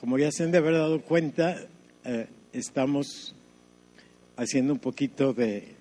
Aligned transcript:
como 0.00 0.16
ya 0.16 0.32
se 0.32 0.44
han 0.44 0.50
de 0.50 0.56
haber 0.56 0.72
dado 0.72 1.02
cuenta, 1.02 1.62
eh, 2.06 2.26
estamos 2.54 3.34
haciendo 4.34 4.72
un 4.72 4.78
poquito 4.78 5.34
de 5.34 5.74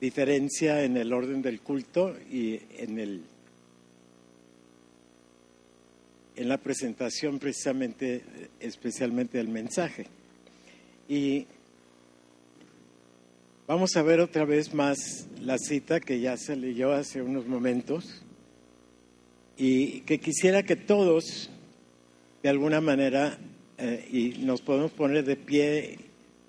diferencia 0.00 0.82
en 0.82 0.96
el 0.96 1.12
orden 1.12 1.40
del 1.40 1.60
culto 1.60 2.16
y 2.28 2.60
en 2.78 2.98
el 2.98 3.22
en 6.34 6.48
la 6.48 6.58
presentación 6.58 7.38
precisamente 7.38 8.24
especialmente 8.58 9.38
del 9.38 9.48
mensaje. 9.48 10.06
Y 11.08 11.46
vamos 13.68 13.94
a 13.94 14.02
ver 14.02 14.18
otra 14.18 14.44
vez 14.44 14.74
más 14.74 15.28
la 15.40 15.58
cita 15.58 16.00
que 16.00 16.18
ya 16.18 16.36
se 16.36 16.56
leyó 16.56 16.92
hace 16.92 17.22
unos 17.22 17.46
momentos 17.46 18.22
y 19.56 20.00
que 20.00 20.18
quisiera 20.18 20.64
que 20.64 20.74
todos 20.74 21.50
de 22.42 22.48
alguna 22.48 22.80
manera 22.80 23.38
eh, 23.78 24.08
y 24.10 24.44
nos 24.44 24.60
podemos 24.60 24.92
poner 24.92 25.24
de 25.24 25.36
pie 25.36 25.98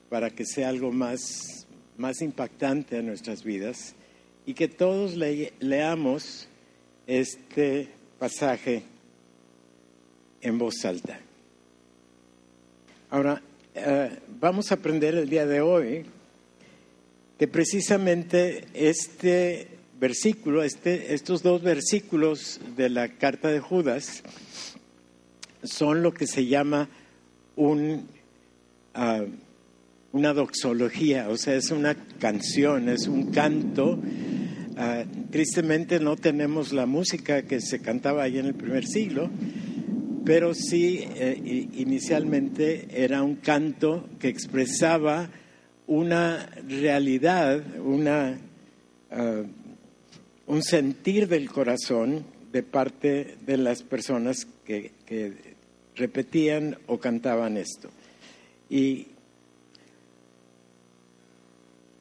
para 0.09 0.29
que 0.29 0.45
sea 0.45 0.69
algo 0.69 0.91
más, 0.91 1.65
más 1.97 2.21
impactante 2.21 2.97
en 2.97 3.07
nuestras 3.07 3.43
vidas 3.43 3.95
y 4.45 4.53
que 4.53 4.67
todos 4.67 5.15
leamos 5.15 6.47
este 7.07 7.87
pasaje 8.19 8.83
en 10.41 10.57
voz 10.57 10.83
alta. 10.85 11.19
Ahora, 13.09 13.41
eh, 13.75 14.19
vamos 14.39 14.71
a 14.71 14.75
aprender 14.75 15.15
el 15.15 15.29
día 15.29 15.45
de 15.45 15.61
hoy 15.61 16.05
que 17.37 17.47
precisamente 17.47 18.65
este 18.73 19.67
versículo, 19.99 20.63
este, 20.63 21.13
estos 21.13 21.43
dos 21.43 21.61
versículos 21.61 22.59
de 22.75 22.89
la 22.89 23.09
carta 23.09 23.49
de 23.49 23.59
Judas, 23.59 24.23
son 25.63 26.01
lo 26.01 26.13
que 26.13 26.27
se 26.27 26.45
llama 26.45 26.89
un, 27.55 28.07
ah, 28.93 29.23
una 30.11 30.33
doxología, 30.33 31.29
o 31.29 31.37
sea, 31.37 31.55
es 31.55 31.71
una 31.71 31.95
canción, 32.19 32.89
es 32.89 33.07
un 33.07 33.31
canto. 33.31 33.99
Ah, 34.77 35.03
tristemente 35.29 35.99
no 35.99 36.15
tenemos 36.15 36.73
la 36.73 36.85
música 36.85 37.43
que 37.43 37.61
se 37.61 37.81
cantaba 37.81 38.23
ahí 38.23 38.39
en 38.39 38.47
el 38.47 38.55
primer 38.55 38.85
siglo, 38.85 39.29
pero 40.25 40.53
sí 40.53 41.03
eh, 41.15 41.67
inicialmente 41.75 42.87
era 42.91 43.21
un 43.23 43.35
canto 43.35 44.09
que 44.19 44.27
expresaba 44.27 45.29
una 45.87 46.49
realidad, 46.67 47.63
una, 47.79 48.39
ah, 49.11 49.43
un 50.47 50.63
sentir 50.63 51.27
del 51.27 51.49
corazón 51.49 52.25
de 52.51 52.63
parte 52.63 53.37
de 53.45 53.57
las 53.57 53.83
personas 53.83 54.45
que 54.65 54.91
repetían 55.95 56.77
o 56.87 56.99
cantaban 56.99 57.57
esto. 57.57 57.89
Y 58.69 59.07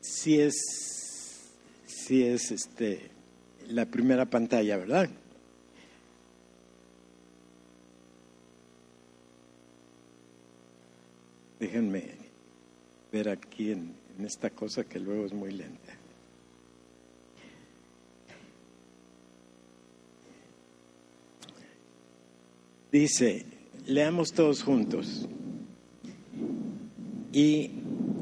si 0.00 0.40
es, 0.40 0.54
si 1.86 2.24
es 2.24 2.50
este, 2.50 3.10
la 3.68 3.86
primera 3.86 4.26
pantalla, 4.26 4.76
¿verdad? 4.76 5.08
Déjenme 11.58 12.04
ver 13.12 13.28
aquí 13.28 13.72
en, 13.72 13.94
en 14.18 14.24
esta 14.24 14.50
cosa 14.50 14.84
que 14.84 14.98
luego 14.98 15.26
es 15.26 15.32
muy 15.32 15.52
lenta. 15.52 15.94
Dice, 22.90 23.44
leamos 23.90 24.32
todos 24.32 24.62
juntos. 24.62 25.26
Y 27.32 27.70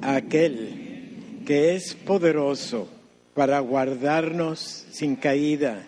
aquel 0.00 1.42
que 1.46 1.74
es 1.74 1.94
poderoso 1.94 2.88
para 3.34 3.60
guardarnos 3.60 4.86
sin 4.90 5.16
caída 5.16 5.86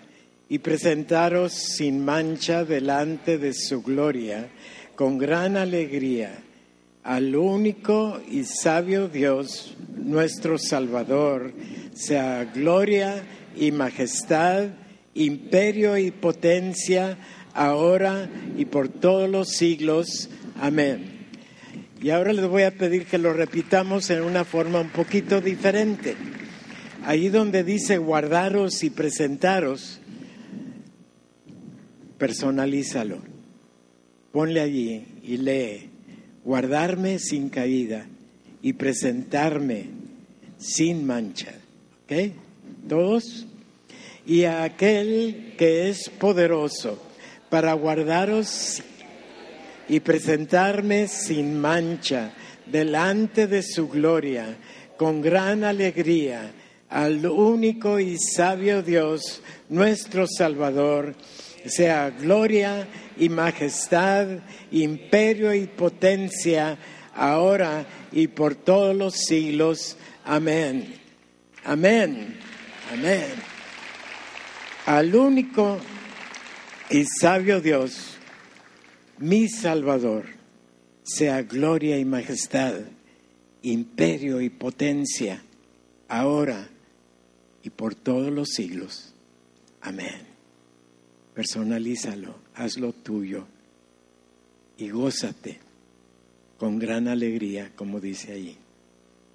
y 0.49 0.59
presentaros 0.59 1.53
sin 1.53 2.05
mancha 2.05 2.65
delante 2.65 3.39
de 3.39 3.55
su 3.55 3.83
gloria, 3.83 4.49
con 4.95 5.17
gran 5.17 5.57
alegría, 5.57 6.43
al 7.03 7.35
único 7.35 8.21
y 8.31 8.45
sabio 8.45 9.09
Dios, 9.09 9.77
nuestro 9.97 10.59
Salvador, 10.59 11.55
sea 11.95 12.45
gloria 12.45 13.23
y 13.57 13.73
majestad, 13.73 14.69
imperio 15.15 15.97
y 15.97 16.11
potencia, 16.11 17.17
ahora 17.55 18.29
y 18.57 18.65
por 18.65 18.89
todos 18.89 19.29
los 19.29 19.49
siglos. 19.49 20.29
Amén. 20.61 21.21
Y 22.03 22.11
ahora 22.11 22.33
les 22.33 22.47
voy 22.47 22.63
a 22.63 22.75
pedir 22.75 23.05
que 23.05 23.19
lo 23.19 23.33
repitamos 23.33 24.09
en 24.11 24.23
una 24.23 24.45
forma 24.45 24.81
un 24.81 24.89
poquito 24.89 25.41
diferente. 25.41 26.17
Ahí 27.05 27.29
donde 27.29 27.63
dice 27.63 27.99
guardaros 27.99 28.83
y 28.83 28.91
presentaros, 28.91 30.01
personalízalo. 32.19 33.19
Ponle 34.33 34.61
allí 34.61 35.07
y 35.23 35.37
lee, 35.39 35.91
guardarme 36.45 37.19
sin 37.19 37.49
caída 37.49 38.07
y 38.63 38.75
presentarme 38.75 39.87
sin 40.59 41.07
mancha. 41.07 41.53
¿Ok? 42.05 42.33
¿Todos? 42.89 43.47
Y 44.27 44.45
a 44.45 44.63
aquel 44.63 45.55
que 45.59 45.89
es 45.89 46.09
poderoso 46.09 47.10
para 47.51 47.73
guardaros 47.75 48.83
y 49.89 50.01
presentarme 50.01 51.09
sin 51.09 51.61
mancha 51.61 52.33
delante 52.65 53.49
de 53.49 53.63
su 53.63 53.89
gloria, 53.89 54.57
con 54.97 55.21
gran 55.21 55.65
alegría, 55.65 56.53
al 56.89 57.27
único 57.27 57.99
y 57.99 58.17
sabio 58.19 58.83
Dios, 58.83 59.43
nuestro 59.69 60.27
Salvador, 60.29 61.15
sea 61.67 62.11
gloria 62.11 62.87
y 63.19 63.29
majestad, 63.29 64.29
imperio 64.71 65.53
y 65.53 65.67
potencia, 65.67 66.79
ahora 67.15 67.85
y 68.13 68.29
por 68.29 68.55
todos 68.55 68.95
los 68.95 69.15
siglos. 69.15 69.97
Amén. 70.25 70.95
Amén. 71.65 72.39
Amén. 72.93 73.27
Al 74.87 75.15
único 75.15 75.79
y 76.91 77.05
sabio 77.05 77.61
Dios, 77.61 78.17
mi 79.19 79.49
Salvador, 79.49 80.25
sea 81.05 81.43
gloria 81.43 81.99
y 81.99 82.05
majestad, 82.05 82.75
imperio 83.63 84.41
y 84.41 84.51
potencia, 84.51 85.43
ahora 86.09 86.69
y 87.63 87.71
por 87.71 87.95
todos 87.95 88.33
los 88.33 88.51
siglos. 88.51 89.15
Amén. 89.81 90.27
Personalízalo, 91.35 92.35
hazlo 92.55 92.93
tuyo 92.93 93.47
y 94.77 94.91
gózate 94.91 95.59
con 96.59 96.79
gran 96.79 97.07
alegría, 97.07 97.71
como 97.77 98.01
dice 98.01 98.33
ahí. 98.33 98.57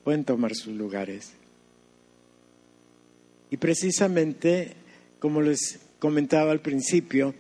Pueden 0.04 0.26
tomar 0.26 0.54
sus 0.54 0.74
lugares. 0.74 1.32
Y 3.50 3.58
precisamente, 3.58 4.74
como 5.20 5.42
les 5.42 5.80
comentaba 6.00 6.52
al 6.52 6.60
principio, 6.60 7.34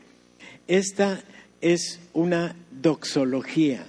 esta 0.67 1.23
es 1.61 1.99
una 2.13 2.55
doxología. 2.71 3.85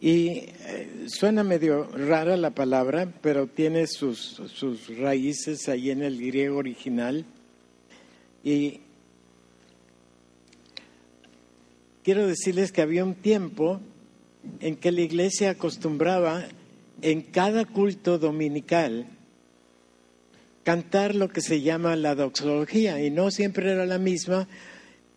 Y 0.00 0.28
eh, 0.28 1.06
suena 1.08 1.42
medio 1.42 1.84
rara 1.84 2.36
la 2.36 2.50
palabra, 2.50 3.12
pero 3.20 3.46
tiene 3.46 3.86
sus, 3.86 4.18
sus 4.18 4.96
raíces 4.96 5.68
ahí 5.68 5.90
en 5.90 6.02
el 6.02 6.18
griego 6.18 6.58
original. 6.58 7.24
Y 8.44 8.80
quiero 12.04 12.26
decirles 12.26 12.70
que 12.70 12.82
había 12.82 13.04
un 13.04 13.14
tiempo 13.14 13.80
en 14.60 14.76
que 14.76 14.92
la 14.92 15.00
iglesia 15.00 15.50
acostumbraba 15.50 16.44
en 17.02 17.22
cada 17.22 17.64
culto 17.64 18.18
dominical 18.18 19.06
cantar 20.64 21.14
lo 21.14 21.28
que 21.28 21.40
se 21.40 21.62
llama 21.62 21.96
la 21.96 22.14
doxología, 22.14 23.02
y 23.02 23.10
no 23.10 23.30
siempre 23.30 23.72
era 23.72 23.86
la 23.86 23.98
misma, 23.98 24.46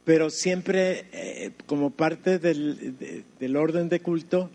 pero 0.04 0.30
siempre 0.30 1.06
eh, 1.12 1.52
como 1.66 1.92
parte 1.92 2.40
del, 2.40 3.56
orden 3.56 3.90
de 3.90 4.00
culto 4.00 4.50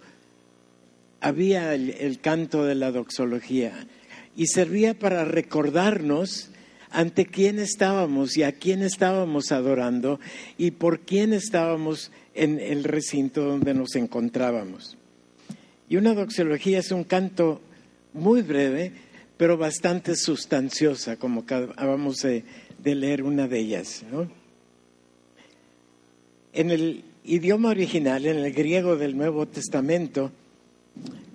había 1.20 1.74
el, 1.74 2.18
canto 2.20 2.64
de 2.64 2.74
la 2.74 2.90
doxología 2.90 3.86
y 4.36 4.46
servía 4.46 4.98
para 4.98 5.24
recordarnos 5.24 6.50
ante 6.90 7.26
quién 7.26 7.58
estábamos 7.58 8.36
y 8.36 8.42
a 8.42 8.52
quién 8.52 8.82
estábamos 8.82 9.52
adorando 9.52 10.20
y 10.58 10.72
por 10.72 11.00
quién 11.00 11.32
estábamos 11.32 12.10
en 12.34 12.60
el 12.60 12.84
recinto 12.84 13.42
donde 13.44 13.74
nos 13.74 13.94
encontrábamos. 13.96 14.96
Y 15.88 15.96
una 15.96 16.14
doxología 16.14 16.80
es 16.80 16.90
un 16.90 17.04
canto 17.04 17.60
muy 18.12 18.42
breve, 18.42 18.92
pero 19.36 19.56
bastante 19.56 20.16
sustanciosa, 20.16 21.16
como 21.16 21.42
acabamos 21.42 22.18
de, 22.18 22.44
de 22.82 22.94
leer 22.94 23.22
una 23.22 23.46
de 23.46 23.58
ellas. 23.58 24.04
¿no? 24.10 24.28
En 26.56 26.70
el 26.70 27.04
idioma 27.22 27.68
original, 27.68 28.24
en 28.24 28.38
el 28.38 28.50
griego 28.50 28.96
del 28.96 29.14
Nuevo 29.14 29.46
Testamento, 29.46 30.32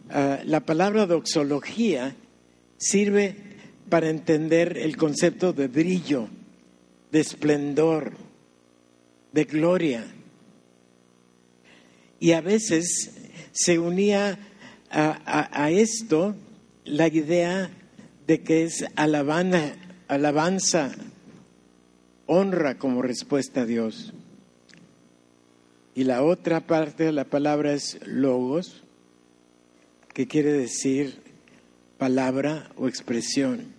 ah, 0.10 0.40
la 0.44 0.62
palabra 0.62 1.06
doxología 1.06 2.16
sirve 2.78 3.36
para 3.88 4.10
entender 4.10 4.80
el 4.80 4.98
concepto 4.98 5.54
de 5.54 5.68
brillo, 5.68 6.28
de 7.12 7.20
esplendor, 7.20 8.14
de 9.32 9.44
gloria. 9.44 10.08
Y 12.20 12.32
a 12.32 12.42
veces 12.42 13.12
se 13.52 13.78
unía 13.78 14.40
a, 14.90 15.70
esto 15.70 16.34
la 16.84 17.10
idea 17.10 17.70
de 18.26 18.42
que 18.42 18.64
es 18.64 18.86
alabanza, 18.96 19.76
alabanza, 20.08 20.92
honra 22.26 22.80
como 22.80 23.04
respuesta 23.04 23.62
a 23.62 23.66
Dios. 23.66 24.16
Y 25.94 26.06
la 26.06 26.24
otra 26.24 26.62
parte 26.62 27.04
de 27.04 27.12
la 27.12 27.26
palabra 27.26 27.74
es 27.74 28.00
logos, 28.06 28.84
que 30.14 30.28
quiere 30.28 30.54
decir 30.54 31.20
palabra 31.98 32.70
o 32.78 32.88
expresión. 32.88 33.74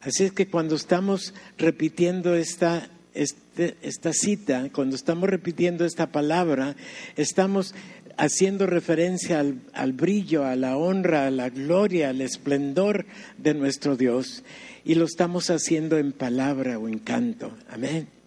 Así 0.00 0.24
es 0.24 0.32
que 0.32 0.48
cuando 0.48 0.76
estamos 0.76 1.34
repitiendo 1.56 2.34
esta, 2.34 2.88
este, 3.14 3.76
esta 3.82 4.12
cita, 4.12 4.70
cuando 4.72 4.94
estamos 4.94 5.28
repitiendo 5.28 5.84
esta 5.84 6.12
palabra, 6.12 6.76
estamos 7.16 7.74
haciendo 8.16 8.66
referencia 8.66 9.40
al, 9.40 9.60
al, 9.72 9.92
brillo, 9.92 10.44
a 10.44 10.56
la 10.56 10.76
honra, 10.76 11.26
a 11.26 11.30
la 11.30 11.50
gloria, 11.50 12.10
al 12.10 12.20
esplendor 12.20 13.06
de 13.36 13.54
nuestro 13.54 13.96
Dios. 13.96 14.44
Y 14.84 14.94
lo 14.94 15.04
estamos 15.04 15.50
haciendo 15.50 15.98
en 15.98 16.12
palabra 16.12 16.78
o 16.78 16.88
en 16.88 17.00
canto. 17.00 17.56
Amén. 17.68 18.17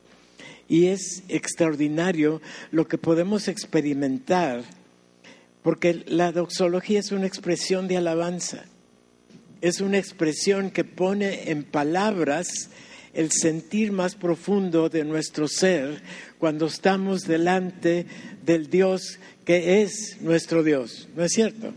Y 0.72 0.88
es 0.88 1.24
extraordinario 1.28 2.42
lo 2.72 2.88
que 2.88 2.98
podemos 2.98 3.50
experimentar, 3.50 4.64
porque 5.64 6.02
la 6.08 6.32
doxología 6.32 6.98
es 6.98 7.12
una 7.12 7.28
expresión 7.28 7.90
de 7.90 7.98
alabanza, 7.98 8.64
es 9.60 9.82
una 9.82 9.98
expresión 9.98 10.72
que 10.72 10.86
pone 10.86 11.52
en 11.52 11.66
palabras 11.66 12.70
el 13.14 13.32
sentir 13.32 13.92
más 13.92 14.16
profundo 14.16 14.88
de 14.88 15.04
nuestro 15.04 15.50
ser 15.50 16.02
cuando 16.40 16.68
estamos 16.68 17.24
delante 17.24 18.06
del 18.46 18.70
Dios 18.70 19.20
que 19.44 19.82
es 19.82 20.22
nuestro 20.22 20.64
Dios, 20.64 21.10
¿no 21.18 21.26
es 21.26 21.34
cierto? 21.34 21.74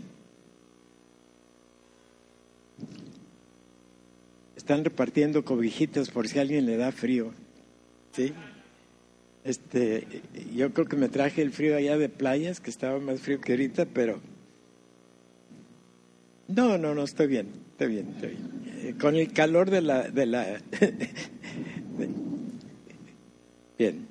Están 4.55 4.85
repartiendo 4.85 5.43
cobijitas 5.43 6.09
por 6.09 6.29
si 6.29 6.39
alguien 6.39 6.65
le 6.65 6.77
da 6.77 6.93
frío. 6.93 7.33
¿Sí? 8.13 8.31
Este, 9.45 10.05
yo 10.55 10.73
creo 10.73 10.87
que 10.87 10.95
me 10.95 11.07
traje 11.07 11.43
el 11.43 11.51
frío 11.51 11.77
allá 11.77 11.99
de 11.99 12.09
playas, 12.09 12.59
que 12.59 12.71
estaba 12.71 12.99
más 12.99 13.21
frío 13.21 13.39
que 13.39 13.53
ahorita, 13.53 13.85
pero 13.85 14.19
no, 16.47 16.79
no, 16.79 16.95
no, 16.95 17.03
estoy 17.03 17.27
bien, 17.27 17.49
estoy 17.71 17.89
bien, 17.89 18.07
estoy 18.15 18.29
bien. 18.31 18.49
Eh, 18.81 18.95
con 18.99 19.15
el 19.15 19.31
calor 19.31 19.69
de 19.69 19.81
la, 19.81 20.09
de 20.09 20.25
la, 20.25 20.47
bien. 23.77 24.07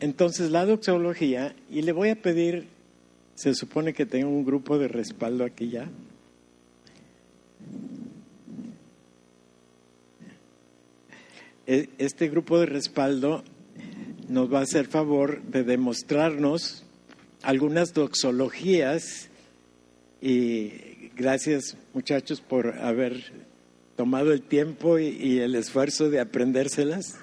entonces 0.00 0.50
la 0.50 0.66
doxología, 0.66 1.56
y 1.70 1.80
le 1.80 1.92
voy 1.92 2.10
a 2.10 2.20
pedir, 2.20 2.66
se 3.34 3.54
supone 3.54 3.94
que 3.94 4.04
tengo 4.04 4.28
un 4.28 4.44
grupo 4.44 4.78
de 4.78 4.88
respaldo 4.88 5.44
aquí 5.44 5.70
ya. 5.70 5.88
Este 11.66 12.28
grupo 12.28 12.58
de 12.60 12.66
respaldo 12.66 13.42
nos 14.28 14.52
va 14.52 14.60
a 14.60 14.62
hacer 14.62 14.86
favor 14.86 15.42
de 15.42 15.64
demostrarnos 15.64 16.84
algunas 17.42 17.92
doxologías 17.92 19.28
y 20.20 20.72
gracias 21.16 21.76
muchachos 21.92 22.40
por 22.40 22.78
haber 22.78 23.32
tomado 23.96 24.32
el 24.32 24.42
tiempo 24.42 24.98
y, 24.98 25.38
el 25.38 25.54
esfuerzo 25.54 26.10
de 26.10 26.20
aprendérselas. 26.20 27.16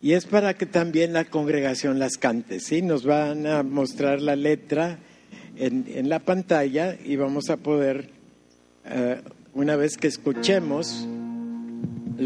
Y 0.00 0.14
es 0.14 0.26
para 0.26 0.54
que 0.54 0.66
también 0.66 1.12
la 1.12 1.26
congregación 1.26 1.98
las 1.98 2.16
cante, 2.16 2.58
¿sí? 2.58 2.82
Nos 2.82 3.04
van 3.04 3.46
a 3.46 3.62
mostrar 3.62 4.20
la 4.20 4.34
letra 4.34 4.98
en, 5.56 6.08
la 6.08 6.18
pantalla 6.18 6.96
y 7.04 7.14
vamos 7.14 7.50
a 7.50 7.56
poder, 7.58 8.08
eh, 8.84 9.20
una 9.54 9.76
vez 9.76 9.96
que 9.96 10.08
escuchemos, 10.08 11.06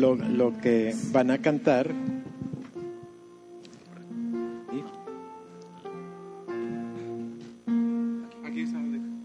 lo, 0.00 0.60
que 0.60 0.94
van 1.12 1.30
a 1.30 1.38
cantar. 1.38 1.90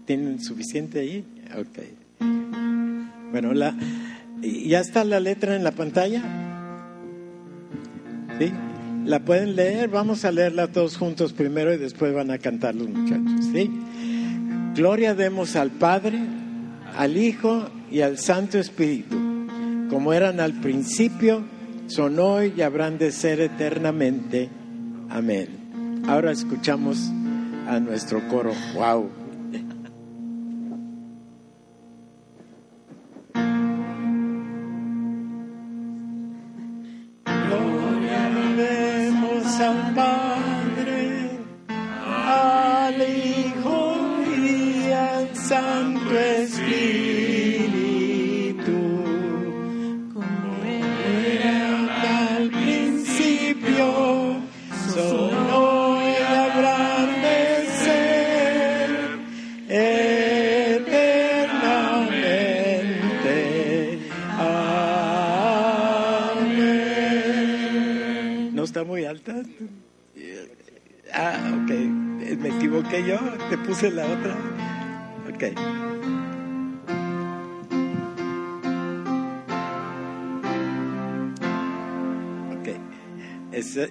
¿Tienen 0.04 0.40
suficiente 0.40 1.00
ahí? 1.00 1.24
Ok. 1.58 1.78
Bueno, 3.30 3.54
la, 3.54 3.74
¿ya 4.42 4.80
está 4.80 5.04
la 5.04 5.20
letra 5.20 5.56
en 5.56 5.64
la 5.64 5.70
pantalla? 5.72 6.22
¿Sí? 8.38 8.52
¿La 9.06 9.20
pueden 9.20 9.56
leer? 9.56 9.88
Vamos 9.88 10.24
a 10.24 10.32
leerla 10.32 10.66
todos 10.68 10.96
juntos 10.96 11.32
primero 11.32 11.72
y 11.72 11.78
después 11.78 12.12
van 12.12 12.30
a 12.30 12.38
cantar 12.38 12.74
los 12.74 12.88
muchachos. 12.88 13.46
¿Sí? 13.52 13.70
Gloria 14.74 15.14
demos 15.14 15.56
al 15.56 15.70
Padre, 15.70 16.18
al 16.96 17.16
Hijo 17.16 17.68
y 17.90 18.00
al 18.00 18.18
Santo 18.18 18.58
Espíritu 18.58 19.31
como 19.92 20.14
eran 20.14 20.40
al 20.40 20.54
principio, 20.54 21.42
son 21.86 22.18
hoy 22.18 22.54
y 22.56 22.62
habrán 22.62 22.96
de 22.96 23.12
ser 23.12 23.40
eternamente. 23.40 24.48
Amén. 25.10 26.02
Ahora 26.08 26.32
escuchamos 26.32 27.10
a 27.68 27.78
nuestro 27.78 28.26
coro. 28.28 28.52
¡Wow! 28.74 29.21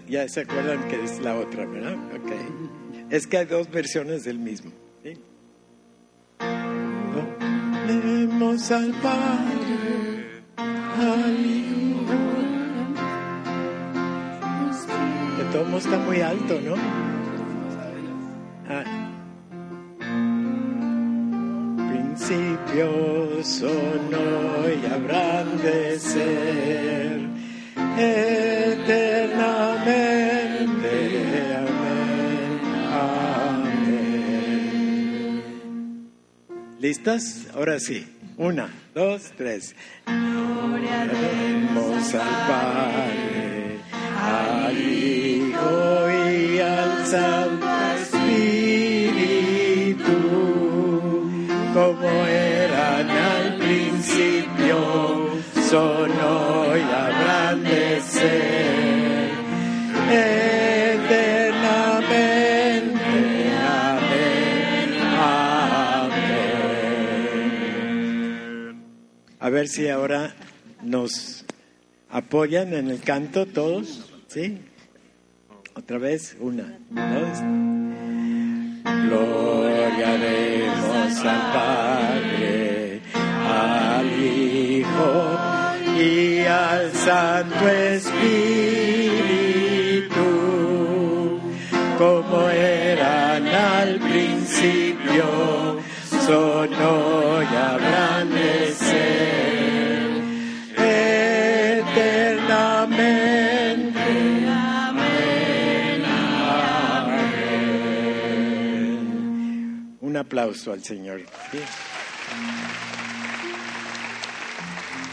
Ya 0.07 0.27
se 0.27 0.41
acuerdan 0.41 0.88
que 0.88 1.03
es 1.03 1.19
la 1.19 1.35
otra, 1.35 1.65
¿verdad? 1.65 1.95
Ok. 2.15 2.31
Es 3.09 3.27
que 3.27 3.38
hay 3.38 3.45
dos 3.45 3.69
versiones 3.69 4.23
del 4.23 4.39
mismo. 4.39 4.71
¿sí? 5.03 5.13
al 8.71 8.91
Padre, 9.01 10.43
al 10.57 11.45
Hijo. 11.45 12.01
Que 15.38 15.43
todo 15.51 15.77
está 15.77 15.97
muy 16.00 16.21
alto, 16.21 16.59
¿no? 16.61 16.75
Ah. 18.69 18.83
principios 21.89 23.47
son 23.47 24.13
hoy 24.13 24.85
habrán 24.91 25.57
de 25.61 26.00
ser 26.00 27.19
eternamente. 27.97 29.71
Amén. 30.62 31.81
Amén. 33.50 34.24
¿Listas? 36.79 37.48
Ahora 37.53 37.79
sí. 37.79 38.07
Una, 38.38 38.69
dos, 38.95 39.31
tres. 39.38 39.75
Gloria 40.05 41.05
demos 41.05 42.13
al 42.15 42.48
Padre, 42.48 43.79
al 44.17 44.77
Hijo 44.77 46.10
y 46.10 46.60
al 46.60 47.05
Santo 47.05 47.71
como 51.74 52.10
eran 52.25 53.10
al 53.10 53.57
principio 53.57 54.77
son 55.69 56.12
A 69.43 69.50
ver 69.50 69.67
si 69.67 69.89
ahora 69.89 70.36
nos 70.83 71.45
apoyan 72.12 72.75
en 72.75 72.91
el 72.91 73.01
canto 73.01 73.48
todos, 73.48 74.13
¿sí? 74.27 74.60
Otra 75.74 75.98
vez, 75.98 76.38
una, 76.39 76.77
dos. 76.91 77.39
Gloria 79.07 80.17
demos 80.19 81.25
al 81.25 81.53
Padre, 81.53 83.01
al 83.50 84.24
Hijo 84.24 85.39
y 86.00 86.41
al 86.41 86.91
Santo 86.91 87.67
Espíritu, 87.67 88.19
como 91.98 92.48
eran 92.48 93.48
al 93.48 94.00
principio, 94.01 95.81
son 96.27 96.74
hoy 96.75 97.45
habrán 97.48 98.38
Un 110.12 110.18
aplauso 110.18 110.74
al 110.74 110.84
Señor. 110.84 111.22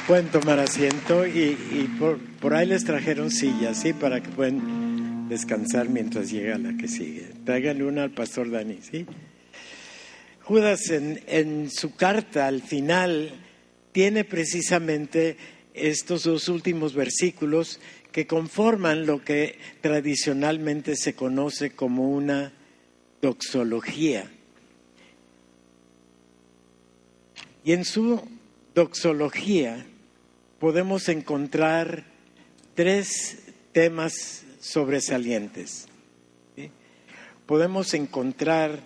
Pueden 0.08 0.26
tomar 0.26 0.58
asiento 0.58 1.24
y, 1.24 1.56
por, 2.40 2.52
ahí 2.52 2.66
les 2.66 2.84
trajeron 2.84 3.30
sillas, 3.30 3.80
¿sí? 3.80 3.92
Para 3.92 4.20
que 4.20 4.28
puedan 4.30 5.28
descansar 5.28 5.88
mientras 5.88 6.32
llega 6.32 6.58
la 6.58 6.76
que 6.76 6.88
sigue. 6.88 7.30
Tráiganle 7.44 7.84
una 7.84 8.02
al 8.02 8.10
pastor 8.10 8.50
Dani, 8.50 8.80
¿sí? 8.82 9.06
Judas 10.42 10.90
en 10.90 11.70
su 11.70 11.94
carta 11.94 12.48
al 12.48 12.60
final 12.60 13.30
tiene 13.92 14.24
precisamente 14.24 15.36
estos 15.74 16.24
dos 16.24 16.48
últimos 16.48 16.94
versículos 16.94 17.78
que 18.10 18.26
conforman 18.26 19.06
lo 19.06 19.24
que 19.24 19.60
tradicionalmente 19.80 20.96
se 20.96 21.14
conoce 21.14 21.70
como 21.70 22.10
una 22.10 22.52
doxología. 23.22 24.28
Y 27.68 27.74
en 27.74 27.84
su 27.84 28.18
doxología 28.74 29.84
podemos 30.58 31.10
encontrar 31.10 32.04
tres 32.74 33.40
temas 33.72 34.44
sobresalientes. 34.58 35.86
Podemos 37.44 37.92
encontrar, 37.92 38.80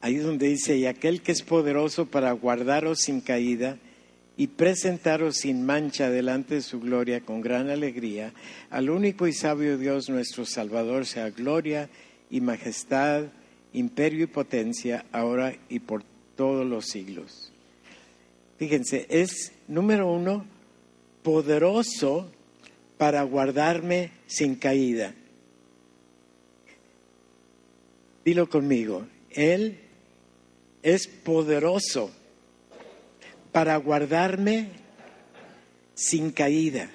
ahí 0.00 0.16
donde 0.16 0.48
dice, 0.48 0.76
y 0.76 0.86
aquel 0.86 1.22
que 1.22 1.30
es 1.30 1.42
poderoso 1.42 2.06
para 2.06 2.32
guardaros 2.32 3.02
sin 3.02 3.20
caída 3.20 3.78
y 4.36 4.48
presentaros 4.48 5.36
sin 5.36 5.64
mancha 5.64 6.10
delante 6.10 6.56
de 6.56 6.62
su 6.62 6.80
gloria 6.80 7.20
con 7.20 7.40
gran 7.40 7.70
alegría, 7.70 8.32
al 8.68 8.90
único 8.90 9.28
y 9.28 9.32
sabio 9.32 9.78
Dios 9.78 10.08
nuestro 10.08 10.44
Salvador 10.44 11.06
sea 11.06 11.30
gloria 11.30 11.88
y 12.30 12.40
majestad, 12.40 13.26
imperio 13.72 14.24
y 14.24 14.26
potencia, 14.26 15.04
ahora 15.12 15.54
y 15.68 15.78
por 15.80 16.02
todos 16.36 16.66
los 16.66 16.86
siglos. 16.86 17.52
Fíjense, 18.58 19.06
es 19.08 19.52
número 19.68 20.10
uno, 20.10 20.44
poderoso 21.22 22.30
para 22.98 23.22
guardarme 23.22 24.10
sin 24.26 24.56
caída. 24.56 25.14
Dilo 28.24 28.48
conmigo, 28.48 29.06
Él 29.30 29.78
es 30.82 31.06
poderoso 31.06 32.10
para 33.52 33.76
guardarme 33.76 34.68
sin 35.94 36.30
caída. 36.30 36.90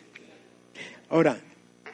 Ahora, 1.10 1.40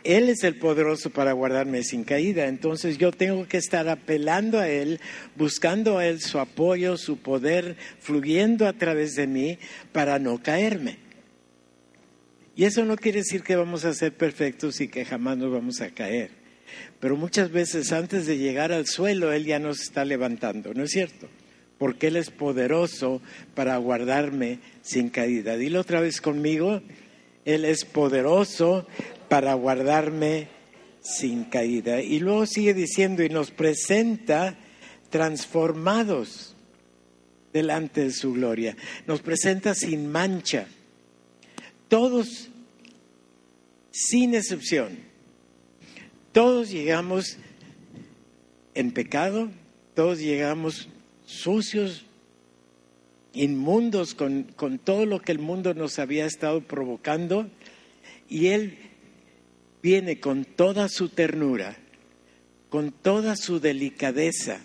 él 0.04 0.30
es 0.30 0.44
el 0.44 0.56
poderoso 0.56 1.12
para 1.12 1.34
guardarme 1.34 1.84
sin 1.84 2.04
caída. 2.04 2.48
Entonces 2.48 2.98
yo 2.98 3.12
tengo 3.12 3.48
que 3.48 3.58
estar 3.58 3.88
apelando 3.88 4.60
a 4.60 4.68
Él, 4.68 5.00
buscando 5.36 5.98
a 5.98 6.08
Él 6.08 6.22
su 6.22 6.40
apoyo, 6.40 6.98
su 6.98 7.18
poder, 7.18 7.76
fluyendo 8.00 8.68
a 8.68 8.74
través 8.74 9.16
de 9.16 9.28
mí 9.28 9.60
para 9.92 10.18
no 10.20 10.42
caerme. 10.42 10.98
Y 12.56 12.66
eso 12.66 12.84
no 12.84 12.98
quiere 12.98 13.20
decir 13.20 13.44
que 13.44 13.56
vamos 13.56 13.86
a 13.86 13.94
ser 13.94 14.14
perfectos 14.14 14.82
y 14.82 14.88
que 14.88 15.06
jamás 15.06 15.38
nos 15.38 15.52
vamos 15.52 15.82
a 15.82 15.90
caer. 15.92 16.32
Pero 17.00 17.16
muchas 17.16 17.52
veces 17.52 17.92
antes 17.92 18.26
de 18.26 18.38
llegar 18.38 18.72
al 18.72 18.88
suelo, 18.88 19.32
Él 19.32 19.46
ya 19.46 19.60
nos 19.60 19.82
está 19.82 20.06
levantando, 20.06 20.74
¿no 20.74 20.84
es 20.84 20.92
cierto? 20.92 21.28
Porque 21.78 22.08
Él 22.08 22.16
es 22.16 22.30
poderoso 22.30 23.22
para 23.56 23.78
guardarme 23.78 24.60
sin 24.82 25.10
caída. 25.10 25.58
Dilo 25.58 25.80
otra 25.80 26.02
vez 26.02 26.22
conmigo. 26.22 26.82
Él 27.44 27.66
es 27.66 27.86
poderoso 27.86 28.88
para 29.32 29.54
guardarme 29.54 30.50
sin 31.00 31.46
caída. 31.46 32.02
Y 32.02 32.20
luego 32.20 32.46
sigue 32.46 32.74
diciendo, 32.74 33.24
y 33.24 33.30
nos 33.30 33.50
presenta 33.50 34.58
transformados 35.10 36.54
delante 37.54 38.04
de 38.04 38.12
su 38.12 38.34
gloria. 38.34 38.76
Nos 39.08 39.22
presenta 39.22 39.74
sin 39.74 40.12
mancha. 40.12 40.68
Todos, 41.88 42.50
sin 43.90 44.36
excepción, 44.36 45.00
todos 46.34 46.70
llegamos 46.70 47.38
en 48.74 48.92
pecado, 48.92 49.50
todos 49.94 50.20
llegamos 50.20 50.90
sucios, 51.26 52.04
inmundos 53.32 54.14
con, 54.14 54.44
con 54.58 54.78
todo 54.78 55.06
lo 55.06 55.22
que 55.22 55.32
el 55.32 55.40
mundo 55.40 55.74
nos 55.74 56.00
había 56.00 56.26
estado 56.26 56.60
provocando, 56.60 57.50
y 58.28 58.48
Él 58.48 58.91
viene 59.82 60.20
con 60.20 60.46
toda 60.46 60.90
su 60.90 61.10
ternura, 61.10 61.78
con 62.70 62.92
toda 62.92 63.36
su 63.36 63.60
delicadeza, 63.60 64.60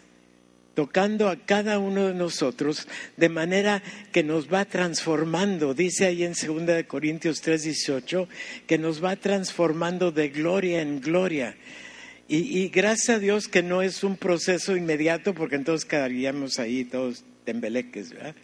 tocando 0.75 1.29
a 1.29 1.37
cada 1.37 1.79
uno 1.79 2.09
de 2.09 2.15
nosotros 2.15 2.87
de 3.17 3.29
manera 3.29 3.83
que 4.13 4.23
nos 4.23 4.53
va 4.53 4.67
transformando. 4.67 5.75
Dice 5.75 6.07
ahí 6.07 6.23
en 6.23 6.35
2 6.35 6.85
Corintios 6.87 7.43
3:18 7.43 8.29
que 8.67 8.79
nos 8.79 9.03
va 9.03 9.17
transformando 9.17 10.13
de 10.13 10.29
gloria 10.29 10.83
en 10.83 11.01
gloria. 11.01 11.57
Y, 12.29 12.59
y, 12.59 12.69
gracias 12.69 13.17
a 13.17 13.21
Dios 13.21 13.47
que 13.47 13.63
no 13.63 13.83
es 13.83 14.03
un 14.03 14.17
proceso 14.17 14.77
inmediato, 14.77 15.33
porque 15.33 15.55
entonces 15.55 15.85
quedaríamos 15.89 16.59
ahí 16.59 16.85
todos 16.85 17.25
tembeleques, 17.45 18.11
¿verdad? 18.11 18.35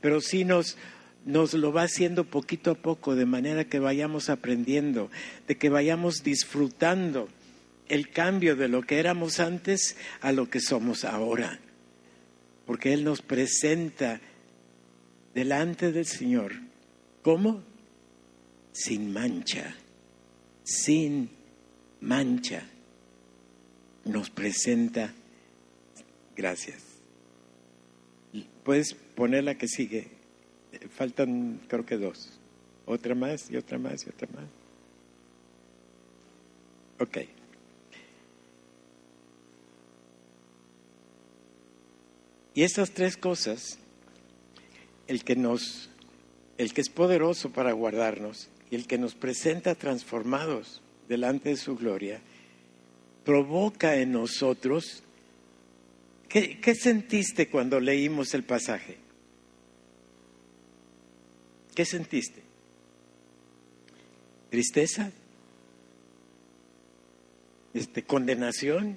Pero 0.00 0.22
sí 0.22 0.46
nos, 0.46 0.78
nos 1.26 1.54
lo 1.54 1.72
va 1.72 1.82
haciendo 1.82 2.24
poquito 2.24 2.70
a 2.70 2.74
poco, 2.76 3.16
de 3.16 3.26
manera 3.26 3.64
que 3.64 3.80
vayamos 3.80 4.30
aprendiendo, 4.30 5.10
de 5.46 5.58
que 5.58 5.68
vayamos 5.68 6.22
disfrutando 6.22 7.28
el 7.88 8.10
cambio 8.10 8.56
de 8.56 8.68
lo 8.68 8.82
que 8.82 9.00
éramos 9.00 9.40
antes 9.40 9.96
a 10.20 10.32
lo 10.32 10.48
que 10.48 10.60
somos 10.60 11.04
ahora. 11.04 11.58
Porque 12.64 12.92
Él 12.92 13.04
nos 13.04 13.22
presenta 13.22 14.20
delante 15.34 15.90
del 15.90 16.06
Señor. 16.06 16.54
¿Cómo? 17.22 17.62
Sin 18.72 19.12
mancha, 19.12 19.74
sin 20.62 21.28
mancha. 22.00 22.62
Nos 24.04 24.30
presenta. 24.30 25.12
Gracias. 26.36 26.82
Puedes 28.62 28.94
poner 28.94 29.42
la 29.42 29.56
que 29.56 29.66
sigue. 29.66 30.15
Faltan 30.90 31.60
creo 31.68 31.84
que 31.84 31.96
dos. 31.96 32.38
Otra 32.86 33.14
más 33.14 33.50
y 33.50 33.56
otra 33.56 33.78
más 33.78 34.06
y 34.06 34.10
otra 34.10 34.28
más. 34.34 34.44
Ok. 36.98 37.18
Y 42.54 42.62
estas 42.62 42.92
tres 42.92 43.18
cosas, 43.18 43.78
el 45.08 45.24
que 45.24 45.36
nos, 45.36 45.90
el 46.56 46.72
que 46.72 46.80
es 46.80 46.88
poderoso 46.88 47.50
para 47.50 47.72
guardarnos 47.72 48.48
y 48.70 48.76
el 48.76 48.86
que 48.86 48.96
nos 48.96 49.14
presenta 49.14 49.74
transformados 49.74 50.80
delante 51.06 51.50
de 51.50 51.56
su 51.56 51.76
gloria, 51.76 52.20
provoca 53.24 53.96
en 53.96 54.12
nosotros. 54.12 55.02
¿Qué, 56.30 56.58
qué 56.60 56.74
sentiste 56.74 57.48
cuando 57.48 57.78
leímos 57.78 58.32
el 58.32 58.44
pasaje? 58.44 59.05
¿Qué 61.76 61.84
sentiste? 61.84 62.42
¿Tristeza? 64.48 65.10
Este, 67.74 68.02
¿Condenación? 68.02 68.96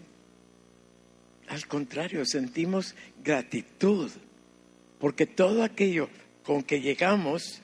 Al 1.50 1.68
contrario, 1.68 2.26
sentimos 2.26 2.96
gratitud 3.22 4.10
Porque 4.98 5.26
todo 5.26 5.64
aquello 5.64 6.08
con 6.44 6.64
que 6.64 6.80
llegamos 6.80 7.62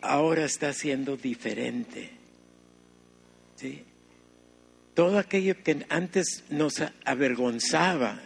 ahora 0.00 0.46
está 0.46 0.72
siendo 0.72 1.18
diferente. 1.18 2.10
¿Sí? 3.56 3.84
Todo 4.94 5.18
aquello 5.18 5.62
que 5.62 5.84
antes 5.90 6.44
nos 6.48 6.82
avergonzaba, 7.04 8.20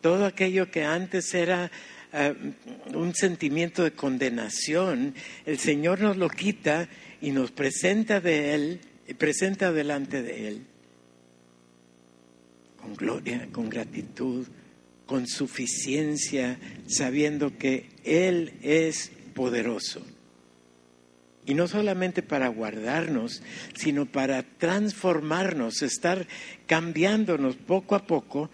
todo 0.00 0.26
aquello 0.26 0.70
que 0.70 0.84
antes 0.84 1.34
era 1.34 1.70
eh, 2.12 2.34
un 2.94 3.14
sentimiento 3.14 3.84
de 3.84 3.92
condenación, 3.92 5.14
el 5.46 5.58
Señor 5.58 6.00
nos 6.00 6.16
lo 6.16 6.28
quita 6.28 6.88
y 7.20 7.30
nos 7.30 7.50
presenta 7.50 8.20
de 8.20 8.54
Él, 8.54 8.80
presenta 9.18 9.72
delante 9.72 10.22
de 10.22 10.48
Él, 10.48 10.66
con 12.76 12.94
gloria, 12.94 13.48
con 13.52 13.68
gratitud, 13.68 14.46
con 15.06 15.26
suficiencia, 15.26 16.58
sabiendo 16.86 17.58
que 17.58 17.88
Él 18.04 18.54
es 18.62 19.10
poderoso. 19.34 20.04
Y 21.46 21.54
no 21.54 21.66
solamente 21.66 22.22
para 22.22 22.48
guardarnos, 22.48 23.42
sino 23.74 24.06
para 24.06 24.42
transformarnos, 24.42 25.82
estar 25.82 26.26
cambiándonos 26.66 27.56
poco 27.56 27.94
a 27.94 28.06
poco 28.06 28.50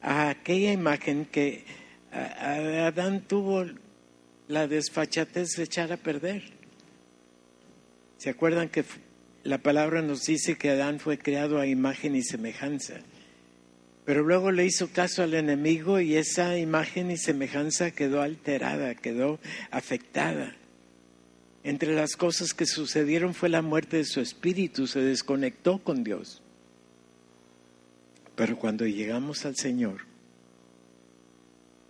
a 0.00 0.30
aquella 0.30 0.72
imagen 0.72 1.26
que 1.26 1.64
Adán 2.12 3.22
tuvo 3.22 3.66
la 4.48 4.66
desfachatez 4.66 5.56
de 5.56 5.62
echar 5.62 5.92
a 5.92 5.96
perder. 5.96 6.42
¿Se 8.18 8.30
acuerdan 8.30 8.68
que 8.68 8.84
la 9.44 9.58
palabra 9.58 10.02
nos 10.02 10.24
dice 10.24 10.58
que 10.58 10.70
Adán 10.70 11.00
fue 11.00 11.18
creado 11.18 11.58
a 11.58 11.66
imagen 11.66 12.16
y 12.16 12.22
semejanza? 12.22 12.94
Pero 14.04 14.22
luego 14.24 14.50
le 14.50 14.66
hizo 14.66 14.88
caso 14.88 15.22
al 15.22 15.34
enemigo 15.34 16.00
y 16.00 16.16
esa 16.16 16.58
imagen 16.58 17.10
y 17.10 17.16
semejanza 17.16 17.92
quedó 17.92 18.22
alterada, 18.22 18.94
quedó 18.94 19.38
afectada. 19.70 20.56
Entre 21.62 21.94
las 21.94 22.16
cosas 22.16 22.54
que 22.54 22.66
sucedieron 22.66 23.34
fue 23.34 23.50
la 23.50 23.62
muerte 23.62 23.98
de 23.98 24.04
su 24.04 24.20
espíritu, 24.20 24.86
se 24.86 25.00
desconectó 25.00 25.78
con 25.78 26.02
Dios. 26.02 26.42
Pero 28.34 28.58
cuando 28.58 28.86
llegamos 28.86 29.44
al 29.44 29.56
Señor 29.56 30.09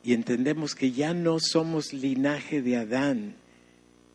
y 0.02 0.14
entendemos 0.14 0.74
que 0.74 0.92
ya 0.92 1.14
no 1.14 1.38
somos 1.40 1.92
linaje 1.92 2.62
de 2.62 2.76
Adán, 2.76 3.34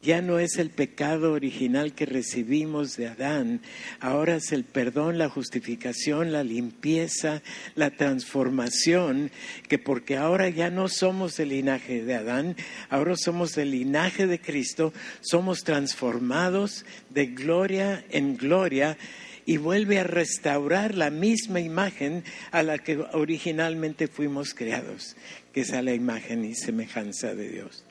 ya 0.05 0.21
no 0.21 0.37
es 0.37 0.57
el 0.57 0.69
pecado 0.69 1.33
original 1.33 1.93
que 1.93 2.05
recibimos 2.05 2.95
de 2.95 3.07
Adán, 3.07 3.61
ahora 3.99 4.35
es 4.35 4.51
el 4.51 4.63
perdón, 4.63 5.17
la 5.17 5.29
justificación, 5.29 6.31
la 6.31 6.43
limpieza, 6.43 7.41
la 7.73 7.89
transformación, 7.89 9.31
que 9.67 9.79
porque 9.79 10.15
ahora 10.15 10.47
ya 10.49 10.69
no 10.69 10.89
somos 10.89 11.39
el 11.39 11.49
linaje 11.49 12.03
de 12.03 12.13
Adán, 12.13 12.55
ahora 12.89 13.15
somos 13.17 13.57
el 13.57 13.71
linaje 13.71 14.27
de 14.27 14.39
Cristo, 14.39 14.93
somos 15.21 15.63
transformados 15.63 16.85
de 17.09 17.25
gloria 17.25 18.05
en 18.11 18.37
gloria 18.37 18.97
y 19.45 19.57
vuelve 19.57 19.99
a 19.99 20.03
restaurar 20.03 20.95
la 20.95 21.11
misma 21.11 21.59
imagen 21.59 22.23
a 22.51 22.63
la 22.63 22.79
que 22.79 22.97
originalmente 23.13 24.07
fuimos 24.07 24.53
creados, 24.53 25.15
que 25.53 25.61
es 25.61 25.71
a 25.71 25.81
la 25.81 25.93
imagen 25.93 26.43
y 26.43 26.55
semejanza 26.55 27.35
de 27.35 27.49
Dios. 27.49 27.85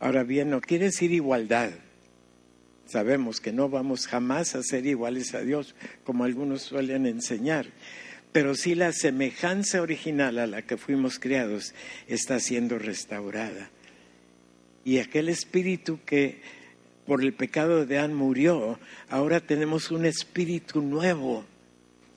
Ahora 0.00 0.24
bien, 0.24 0.50
no 0.50 0.60
quiere 0.60 0.86
decir 0.86 1.12
igualdad. 1.12 1.70
Sabemos 2.86 3.40
que 3.40 3.52
no 3.52 3.68
vamos 3.68 4.06
jamás 4.06 4.54
a 4.54 4.62
ser 4.62 4.86
iguales 4.86 5.34
a 5.34 5.40
Dios, 5.40 5.74
como 6.04 6.24
algunos 6.24 6.62
suelen 6.62 7.06
enseñar, 7.06 7.66
pero 8.32 8.54
sí 8.54 8.74
la 8.74 8.92
semejanza 8.92 9.80
original 9.80 10.38
a 10.38 10.46
la 10.46 10.62
que 10.62 10.76
fuimos 10.76 11.18
creados 11.18 11.74
está 12.08 12.40
siendo 12.40 12.78
restaurada. 12.78 13.70
Y 14.84 14.98
aquel 14.98 15.28
espíritu 15.28 16.00
que 16.04 16.42
por 17.06 17.22
el 17.22 17.32
pecado 17.32 17.86
de 17.86 17.98
Adán 17.98 18.14
murió, 18.14 18.78
ahora 19.08 19.40
tenemos 19.40 19.90
un 19.90 20.06
espíritu 20.06 20.80
nuevo 20.80 21.44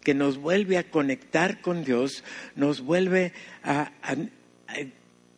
que 0.02 0.14
nos 0.14 0.38
vuelve 0.38 0.78
a 0.78 0.90
conectar 0.90 1.62
con 1.62 1.84
Dios, 1.84 2.24
nos 2.56 2.82
vuelve 2.82 3.34
a, 3.64 3.92
a 4.02 4.16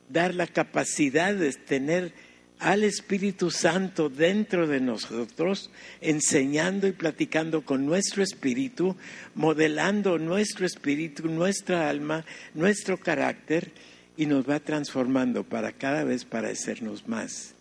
dar 0.09 0.35
la 0.35 0.47
capacidad 0.47 1.33
de 1.33 1.51
tener 1.53 2.13
al 2.59 2.83
Espíritu 2.83 3.51
Santo 3.51 4.09
dentro 4.09 4.67
de 4.67 4.81
nosotros, 4.81 5.71
enseñando 6.01 6.87
y 6.87 6.91
platicando 6.91 7.63
con 7.63 7.85
nuestro 7.85 8.21
espíritu, 8.21 8.97
modelando 9.33 10.19
nuestro 10.19 10.65
espíritu, 10.65 11.29
nuestra 11.29 11.89
alma, 11.89 12.25
nuestro 12.53 12.97
carácter, 12.97 13.71
y 14.17 14.25
nos 14.25 14.47
va 14.47 14.59
transformando 14.59 15.45
para 15.45 15.71
cada 15.71 16.03
vez 16.03 16.25
parecernos 16.25 17.07
más 17.07 17.55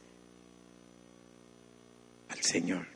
al 2.28 2.42
Señor. 2.42 2.86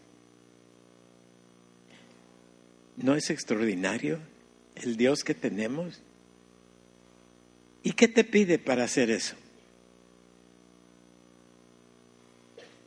¿No 2.96 3.14
es 3.14 3.30
extraordinario 3.30 4.18
el 4.76 4.96
Dios 4.96 5.24
que 5.24 5.34
tenemos? 5.34 6.02
¿Y 7.82 7.92
qué 7.92 8.08
te 8.08 8.24
pide 8.24 8.58
para 8.58 8.84
hacer 8.84 9.10
eso? 9.10 9.36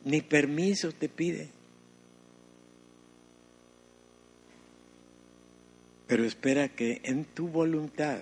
ni 0.06 0.22
permiso 0.22 0.92
te 0.94 1.10
pide. 1.10 1.50
Pero 6.08 6.24
espera 6.24 6.70
que 6.70 7.02
en 7.04 7.26
tu 7.26 7.48
voluntad 7.48 8.20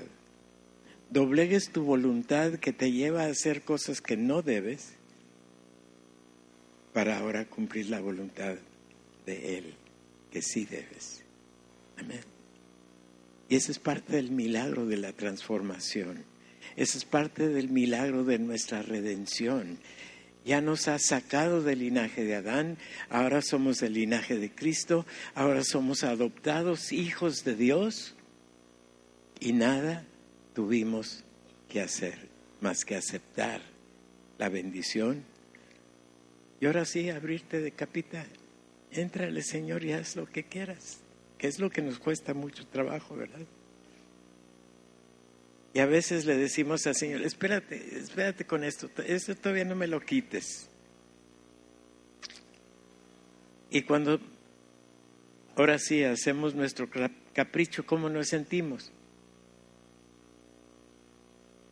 doblegues 1.09 1.71
tu 1.71 1.83
voluntad 1.83 2.53
que 2.53 2.71
te 2.71 2.91
lleva 2.91 3.23
a 3.23 3.27
hacer 3.27 3.61
cosas 3.61 4.01
que 4.01 4.17
no 4.17 4.41
debes 4.41 4.93
para 6.93 7.17
ahora 7.17 7.45
cumplir 7.45 7.89
la 7.89 7.99
voluntad 7.99 8.55
de 9.25 9.57
Él, 9.57 9.73
que 10.31 10.41
sí 10.41 10.65
debes. 10.65 11.23
Amén. 11.97 12.21
Y 13.49 13.55
ese 13.55 13.71
es 13.71 13.79
parte 13.79 14.15
del 14.15 14.31
milagro 14.31 14.85
de 14.85 14.97
la 14.97 15.13
transformación. 15.13 16.23
Ese 16.75 16.97
es 16.97 17.05
parte 17.05 17.49
del 17.49 17.69
milagro 17.69 18.23
de 18.23 18.39
nuestra 18.39 18.81
redención 18.81 19.79
ya 20.45 20.61
nos 20.61 20.87
ha 20.87 20.99
sacado 20.99 21.63
del 21.63 21.79
linaje 21.79 22.23
de 22.25 22.35
Adán, 22.35 22.77
ahora 23.09 23.41
somos 23.41 23.79
del 23.79 23.93
linaje 23.93 24.37
de 24.37 24.51
Cristo, 24.51 25.05
ahora 25.35 25.63
somos 25.63 26.03
adoptados 26.03 26.91
hijos 26.91 27.43
de 27.45 27.55
Dios 27.55 28.15
y 29.39 29.53
nada 29.53 30.05
tuvimos 30.53 31.23
que 31.69 31.81
hacer 31.81 32.27
más 32.61 32.83
que 32.83 32.95
aceptar 32.95 33.61
la 34.37 34.49
bendición. 34.49 35.23
Y 36.63 36.65
ahora 36.65 36.85
sí, 36.85 37.09
abrirte 37.09 37.59
de 37.59 37.71
capita, 37.71 38.25
éntrale 38.89 39.41
Señor 39.41 39.83
y 39.83 39.91
haz 39.91 40.15
lo 40.15 40.27
que 40.27 40.45
quieras, 40.45 41.01
que 41.37 41.47
es 41.47 41.59
lo 41.59 41.69
que 41.69 41.81
nos 41.81 41.99
cuesta 41.99 42.33
mucho 42.33 42.65
trabajo, 42.67 43.17
¿verdad? 43.17 43.45
Y 45.73 45.79
a 45.79 45.85
veces 45.85 46.23
le 46.23 46.37
decimos 46.37 46.87
al 46.87 46.95
Señor, 46.95 47.21
espérate, 47.23 47.97
espérate 47.97 48.45
con 48.45 48.63
esto, 48.63 48.89
esto 49.05 49.35
todavía 49.35 49.65
no 49.65 49.75
me 49.75 49.87
lo 49.87 49.99
quites. 49.99 50.69
Y 53.69 53.81
cuando 53.81 54.21
ahora 55.57 55.77
sí 55.77 56.01
hacemos 56.05 56.55
nuestro 56.55 56.89
capricho, 57.33 57.85
¿cómo 57.85 58.07
nos 58.07 58.29
sentimos? 58.29 58.89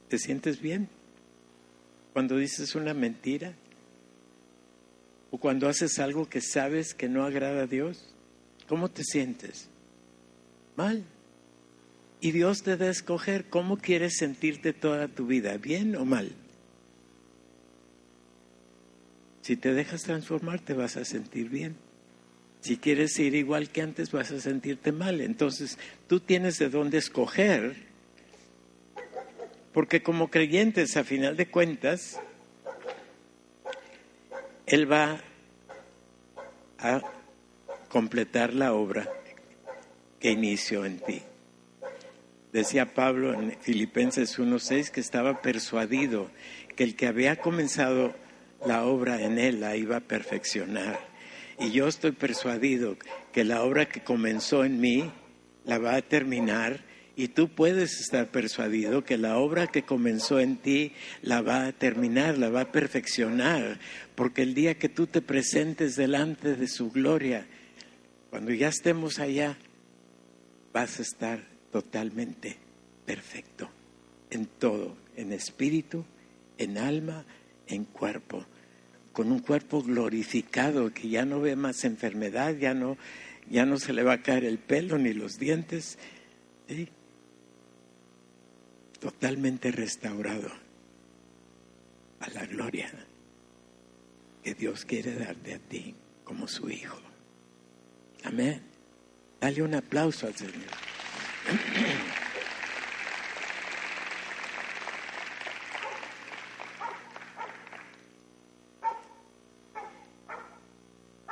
¿Te 0.10 0.18
sientes 0.18 0.60
bien? 0.60 0.90
Cuando 2.12 2.36
dices 2.36 2.76
una 2.76 2.94
mentira 2.94 3.56
o 5.32 5.38
cuando 5.38 5.70
haces 5.70 5.98
algo 5.98 6.30
que 6.30 6.42
sabes 6.42 6.94
que 6.94 7.08
no 7.08 7.24
agrada 7.24 7.64
a 7.64 7.68
Dios, 7.68 8.14
¿cómo 8.68 8.90
te 8.90 9.04
sientes? 9.04 9.70
Mal. 10.76 11.04
Y 12.20 12.32
Dios 12.32 12.62
te 12.62 12.78
da 12.78 12.86
a 12.86 12.92
escoger 12.92 13.46
cómo 13.46 13.78
quieres 13.78 14.18
sentirte 14.18 14.74
toda 14.74 15.08
tu 15.08 15.26
vida, 15.26 15.58
bien 15.58 15.96
o 15.96 16.06
mal. 16.06 16.34
Si 19.42 19.56
te 19.56 19.74
dejas 19.74 20.04
transformar, 20.04 20.60
te 20.60 20.74
vas 20.74 20.98
a 20.98 21.06
sentir 21.06 21.50
bien. 21.50 21.76
Si 22.60 22.78
quieres 22.78 23.18
ir 23.18 23.34
igual 23.34 23.70
que 23.70 23.82
antes, 23.82 24.12
vas 24.12 24.32
a 24.32 24.40
sentirte 24.40 24.92
mal. 24.92 25.20
Entonces, 25.20 25.80
tú 26.08 26.20
tienes 26.20 26.60
de 26.60 26.70
dónde 26.70 27.00
escoger, 27.00 27.76
porque 29.74 30.04
como 30.04 30.30
creyentes, 30.30 30.96
a 30.96 31.04
final 31.04 31.38
de 31.38 31.48
cuentas, 31.48 32.20
Él 34.72 34.90
va 34.90 35.20
a 36.80 37.02
completar 37.90 38.54
la 38.54 38.72
obra 38.72 39.06
que 40.18 40.32
inició 40.32 40.86
en 40.86 41.00
ti. 41.00 41.22
Decía 42.54 42.94
Pablo 42.94 43.34
en 43.34 43.58
Filipenses 43.60 44.40
1.6 44.40 44.90
que 44.90 45.02
estaba 45.02 45.42
persuadido 45.42 46.32
que 46.78 46.86
el 46.86 46.96
que 46.96 47.08
había 47.08 47.36
comenzado 47.36 48.16
la 48.66 48.86
obra 48.86 49.22
en 49.22 49.40
él 49.40 49.60
la 49.60 49.76
iba 49.76 49.98
a 49.98 50.00
perfeccionar. 50.00 51.02
Y 51.60 51.72
yo 51.72 51.90
estoy 51.90 52.14
persuadido 52.14 52.96
que 53.34 53.44
la 53.44 53.64
obra 53.64 53.90
que 53.90 54.00
comenzó 54.00 54.64
en 54.64 54.80
mí 54.80 55.12
la 55.66 55.80
va 55.80 55.96
a 55.96 56.02
terminar 56.02 56.80
Y 57.22 57.28
tú 57.28 57.50
puedes 57.50 58.02
estar 58.02 58.32
persuadido 58.32 59.04
que 59.04 59.16
la 59.16 59.38
obra 59.38 59.68
que 59.68 59.84
comenzó 59.84 60.40
en 60.40 60.58
ti 60.58 60.94
la 61.22 61.44
va 61.44 61.68
a 61.68 61.72
terminar, 61.72 62.40
la 62.40 62.50
va 62.50 62.62
a 62.62 62.72
perfeccionar, 62.72 63.80
porque 64.16 64.42
el 64.42 64.56
día 64.56 64.80
que 64.80 64.90
tú 64.90 65.06
te 65.06 65.22
presentes 65.22 65.96
delante 65.96 66.56
de 66.56 66.68
su 66.68 66.90
gloria, 66.90 67.46
cuando 68.32 68.52
ya 68.52 68.70
estemos 68.70 69.20
allá, 69.20 69.56
vas 70.74 70.98
a 70.98 71.04
estar 71.04 71.44
totalmente 71.72 72.58
perfecto 73.06 73.70
en 74.32 74.48
todo, 74.48 74.98
en 75.16 75.32
espíritu, 75.32 76.04
en 76.58 76.80
alma, 76.80 77.24
en 77.68 77.86
cuerpo, 77.86 78.48
con 79.14 79.32
un 79.32 79.42
cuerpo 79.42 79.84
glorificado 79.84 80.92
que 80.92 81.10
ya 81.10 81.24
no 81.24 81.40
ve 81.40 81.56
más 81.56 81.84
enfermedad, 81.84 82.56
ya 82.56 82.74
no, 82.74 82.98
ya 83.48 83.68
no 83.68 83.78
se 83.78 83.94
le 83.94 84.02
va 84.02 84.14
a 84.14 84.24
caer 84.24 84.44
el 84.44 84.58
pelo 84.58 84.98
ni 84.98 85.14
los 85.14 85.38
dientes, 85.38 86.00
totalmente 89.02 89.72
restaurado 89.72 90.48
a 92.20 92.30
la 92.30 92.46
gloria 92.46 92.90
que 94.44 94.54
Dios 94.54 94.86
quiere 94.86 95.16
darte 95.16 95.56
a 95.56 95.60
ti 95.60 95.96
como 96.24 96.48
su 96.48 96.70
hijo. 96.70 97.00
Amén. 98.24 98.62
Dale 99.40 99.64
un 99.64 99.74
aplauso 99.74 100.28
al 100.28 100.36
Señor. 100.36 100.54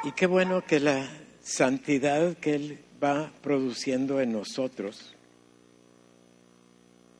Y 0.03 0.11
qué 0.13 0.25
bueno 0.25 0.65
que 0.65 0.79
la 0.79 1.07
santidad 1.41 2.35
que 2.37 2.55
Él 2.55 2.79
va 3.01 3.31
produciendo 3.43 4.21
en 4.21 4.31
nosotros. 4.31 5.15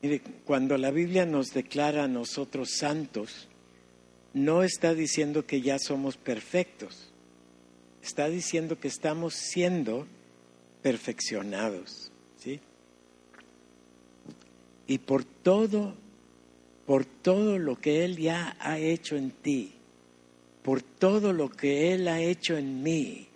Mire, 0.02 0.22
cuando 0.46 0.78
la 0.78 0.92
Biblia 0.92 1.26
nos 1.26 1.54
declara 1.54 2.06
a 2.06 2.08
nosotros 2.08 2.70
santos, 2.78 3.50
no 4.34 4.64
está 4.64 4.94
diciendo 4.94 5.46
que 5.46 5.62
ya 5.62 5.78
somos 5.78 6.16
perfectos, 6.16 7.10
está 8.02 8.30
diciendo 8.30 8.80
que 8.80 8.88
estamos 8.88 9.34
siendo 9.34 10.08
perfeccionados, 10.82 12.12
¿sí? 12.38 12.62
Y 14.88 15.00
por 15.00 15.26
todo, 15.26 15.96
por 16.86 17.06
todo 17.06 17.60
lo 17.60 17.80
que 17.80 18.06
Él 18.06 18.18
ya 18.18 18.56
ha 18.60 18.80
hecho 18.80 19.18
en 19.18 19.32
ti, 19.32 19.74
por 20.64 20.82
todo 20.82 21.34
lo 21.34 21.50
que 21.50 21.94
Él 21.94 22.08
ha 22.08 22.22
hecho 22.22 22.58
en 22.58 22.82
mí, 22.82 23.28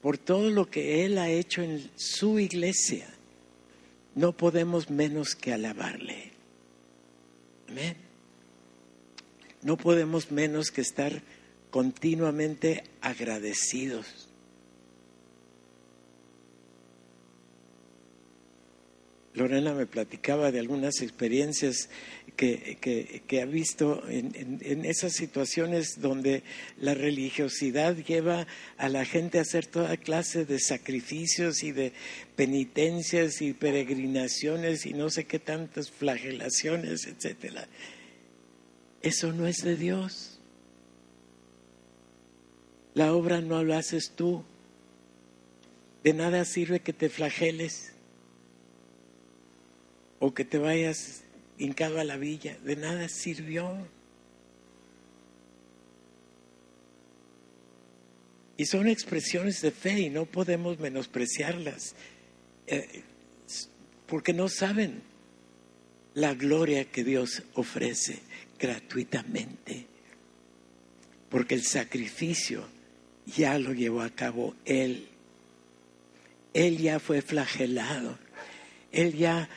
por 0.00 0.16
todo 0.16 0.50
lo 0.50 0.70
que 0.70 1.04
Él 1.04 1.18
ha 1.18 1.28
hecho 1.28 1.62
en 1.62 1.90
su 1.96 2.38
iglesia, 2.38 3.06
no 4.14 4.32
podemos 4.32 4.90
menos 4.90 5.34
que 5.34 5.52
alabarle. 5.52 6.32
Amén. 7.68 7.96
No 9.62 9.76
podemos 9.76 10.30
menos 10.30 10.70
que 10.70 10.80
estar 10.80 11.22
continuamente 11.70 12.84
agradecidos. 13.00 14.30
Lorena 19.34 19.72
me 19.74 19.86
platicaba 19.86 20.50
de 20.50 20.58
algunas 20.58 21.00
experiencias 21.00 21.88
que, 22.40 23.40
ha 23.42 23.44
visto 23.44 24.02
en, 24.08 24.84
esas 24.86 25.12
situaciones 25.12 26.00
donde 26.00 26.42
la 26.78 26.94
religiosidad 26.94 27.94
lleva 27.96 28.46
a 28.78 28.88
la 28.88 29.04
gente 29.04 29.38
a 29.38 29.42
hacer 29.42 29.66
toda 29.66 29.98
clase 29.98 30.46
de 30.46 30.58
sacrificios 30.58 31.62
y 31.62 31.72
de 31.72 31.92
penitencias 32.36 33.42
y 33.42 33.52
peregrinaciones 33.52 34.86
y 34.86 34.94
no 34.94 35.10
sé 35.10 35.24
qué 35.26 35.38
tantas 35.38 35.90
flagelaciones, 35.90 37.06
etcétera. 37.06 37.68
Eso 39.02 39.32
no 39.32 39.46
es 39.46 39.58
de 39.58 39.76
Dios. 39.76 40.38
La 42.94 43.14
obra 43.14 43.42
no 43.42 43.62
lo 43.62 43.74
haces 43.74 44.12
tú. 44.16 44.44
De 46.04 46.14
nada 46.14 46.46
sirve 46.46 46.80
que 46.80 46.94
te 46.94 47.10
flageles 47.10 47.92
o 50.18 50.32
que 50.32 50.46
te 50.46 50.56
vayas 50.56 51.22
hincado 51.60 52.00
a 52.00 52.04
la 52.04 52.16
villa, 52.16 52.56
de 52.64 52.74
nada 52.74 53.08
sirvió. 53.08 53.76
Y 58.56 58.64
son 58.64 58.88
expresiones 58.88 59.60
de 59.60 59.70
fe 59.70 60.00
y 60.00 60.10
no 60.10 60.24
podemos 60.26 60.78
menospreciarlas, 60.78 61.94
eh, 62.66 63.02
porque 64.06 64.32
no 64.32 64.48
saben 64.48 65.02
la 66.14 66.34
gloria 66.34 66.86
que 66.86 67.04
Dios 67.04 67.42
ofrece 67.54 68.20
gratuitamente, 68.58 69.86
porque 71.28 71.54
el 71.54 71.62
sacrificio 71.62 72.66
ya 73.26 73.58
lo 73.58 73.72
llevó 73.72 74.00
a 74.00 74.10
cabo 74.10 74.54
Él. 74.64 75.08
Él 76.52 76.78
ya 76.78 76.98
fue 77.00 77.22
flagelado, 77.22 78.18
Él 78.92 79.14
ya 79.16 79.48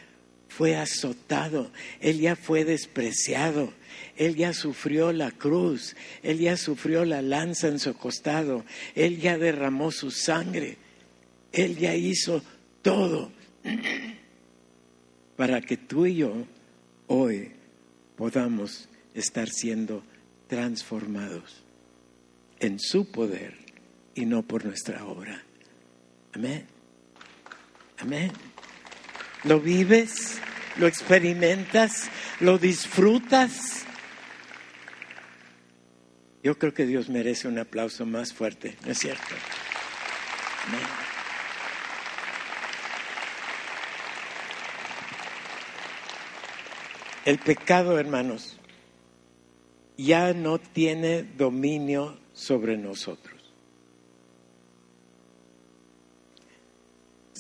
fue 0.57 0.75
azotado, 0.75 1.71
Él 1.99 2.19
ya 2.19 2.35
fue 2.35 2.63
despreciado, 2.63 3.73
Él 4.15 4.35
ya 4.35 4.53
sufrió 4.53 5.11
la 5.11 5.31
cruz, 5.31 5.95
Él 6.21 6.37
ya 6.37 6.57
sufrió 6.57 7.05
la 7.05 7.23
lanza 7.23 7.67
en 7.67 7.79
su 7.79 7.95
costado, 7.95 8.63
Él 8.93 9.19
ya 9.19 9.37
derramó 9.37 9.91
su 9.91 10.11
sangre, 10.11 10.77
Él 11.51 11.77
ya 11.77 11.95
hizo 11.95 12.43
todo 12.83 13.31
para 15.37 15.59
que 15.61 15.77
tú 15.77 16.05
y 16.05 16.17
yo 16.17 16.45
hoy 17.07 17.51
podamos 18.15 18.87
estar 19.15 19.49
siendo 19.49 20.03
transformados 20.47 21.63
en 22.59 22.79
su 22.79 23.11
poder 23.11 23.55
y 24.13 24.25
no 24.25 24.43
por 24.43 24.65
nuestra 24.65 25.03
obra. 25.05 25.43
Amén. 26.33 26.65
Amén. 27.97 28.31
¿Lo 29.43 29.59
vives? 29.59 30.39
¿Lo 30.77 30.87
experimentas? 30.87 32.09
¿Lo 32.39 32.57
disfrutas? 32.57 33.85
Yo 36.41 36.57
creo 36.57 36.73
que 36.73 36.85
Dios 36.85 37.09
merece 37.09 37.47
un 37.47 37.59
aplauso 37.59 38.05
más 38.05 38.33
fuerte, 38.33 38.75
¿no 38.85 38.91
es 38.91 38.99
cierto? 38.99 39.35
El 47.25 47.39
pecado, 47.39 47.97
hermanos, 47.97 48.57
ya 49.97 50.33
no 50.33 50.59
tiene 50.59 51.23
dominio 51.23 52.19
sobre 52.33 52.77
nosotros. 52.77 53.42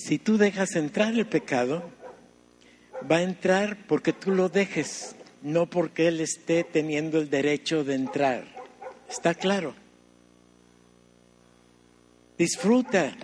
Si 0.03 0.19
tú 0.19 0.37
dejas 0.37 0.75
entrar 0.75 1.13
el 1.13 1.25
pecado, 1.25 1.89
va 3.09 3.17
a 3.17 3.21
entrar 3.21 3.87
porque 3.87 4.11
tú 4.11 4.31
lo 4.31 4.49
dejes, 4.49 5.15
no 5.41 5.69
porque 5.69 6.09
Él 6.09 6.19
esté 6.19 6.65
teniendo 6.65 7.19
el 7.19 7.29
derecho 7.29 7.85
de 7.85 7.95
entrar. 7.95 8.43
¿Está 9.09 9.33
claro? 9.33 9.73
Disfruta 12.37 13.15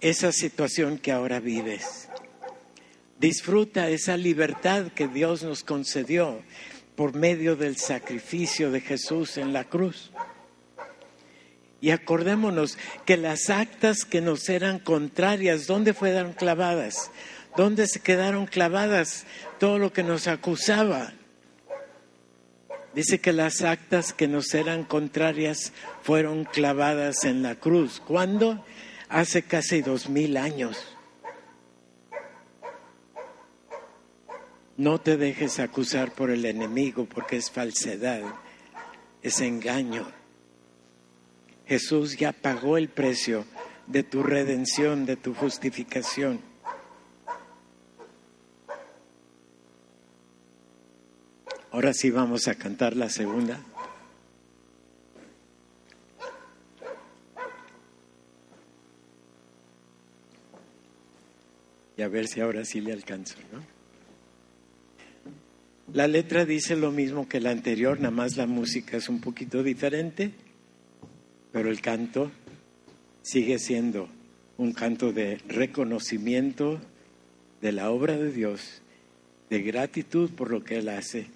esa 0.00 0.32
situación 0.32 0.96
que 0.96 1.12
ahora 1.12 1.38
vives. 1.38 2.08
Disfruta 3.20 3.90
esa 3.90 4.16
libertad 4.16 4.86
que 4.86 5.06
Dios 5.06 5.42
nos 5.42 5.62
concedió 5.64 6.40
por 6.96 7.14
medio 7.14 7.56
del 7.56 7.76
sacrificio 7.76 8.70
de 8.70 8.80
Jesús 8.80 9.36
en 9.36 9.52
la 9.52 9.64
cruz. 9.64 10.12
Y 11.80 11.90
acordémonos 11.90 12.76
que 13.04 13.16
las 13.16 13.50
actas 13.50 14.04
que 14.04 14.20
nos 14.20 14.48
eran 14.48 14.78
contrarias, 14.80 15.66
¿dónde 15.66 15.94
fueron 15.94 16.32
clavadas? 16.32 17.10
¿Dónde 17.56 17.86
se 17.86 18.00
quedaron 18.00 18.46
clavadas 18.46 19.24
todo 19.58 19.78
lo 19.78 19.92
que 19.92 20.02
nos 20.02 20.26
acusaba? 20.26 21.12
Dice 22.94 23.20
que 23.20 23.32
las 23.32 23.62
actas 23.62 24.12
que 24.12 24.26
nos 24.26 24.54
eran 24.54 24.82
contrarias 24.82 25.72
fueron 26.02 26.44
clavadas 26.44 27.24
en 27.24 27.42
la 27.42 27.54
cruz. 27.54 28.00
¿Cuándo? 28.04 28.64
Hace 29.08 29.42
casi 29.42 29.82
dos 29.82 30.08
mil 30.08 30.36
años. 30.36 30.96
No 34.76 35.00
te 35.00 35.16
dejes 35.16 35.58
acusar 35.58 36.12
por 36.12 36.30
el 36.30 36.44
enemigo 36.44 37.04
porque 37.04 37.36
es 37.36 37.50
falsedad, 37.50 38.22
es 39.22 39.40
engaño. 39.40 40.17
Jesús 41.68 42.16
ya 42.16 42.32
pagó 42.32 42.78
el 42.78 42.88
precio 42.88 43.44
de 43.86 44.02
tu 44.02 44.22
redención, 44.22 45.04
de 45.04 45.16
tu 45.16 45.34
justificación. 45.34 46.40
Ahora 51.70 51.92
sí 51.92 52.10
vamos 52.10 52.48
a 52.48 52.54
cantar 52.54 52.96
la 52.96 53.10
segunda. 53.10 53.60
y 61.98 62.02
a 62.02 62.08
ver 62.08 62.28
si 62.28 62.40
ahora 62.40 62.64
sí 62.64 62.80
le 62.80 62.92
alcanzo, 62.92 63.34
¿no? 63.52 63.60
La 65.92 66.06
letra 66.06 66.44
dice 66.44 66.76
lo 66.76 66.92
mismo 66.92 67.28
que 67.28 67.40
la 67.40 67.50
anterior, 67.50 67.98
nada 67.98 68.12
más 68.12 68.36
la 68.36 68.46
música 68.46 68.96
es 68.96 69.08
un 69.08 69.20
poquito 69.20 69.64
diferente, 69.64 70.32
pero 71.58 71.72
el 71.72 71.80
canto 71.80 72.30
sigue 73.20 73.58
siendo 73.58 74.08
un 74.58 74.72
canto 74.72 75.12
de 75.12 75.38
reconocimiento 75.48 76.78
de 77.60 77.72
la 77.72 77.90
obra 77.90 78.16
de 78.16 78.30
Dios, 78.30 78.80
de 79.50 79.62
gratitud 79.62 80.30
por 80.30 80.52
lo 80.52 80.62
que 80.62 80.78
Él 80.78 80.88
hace 80.88 81.26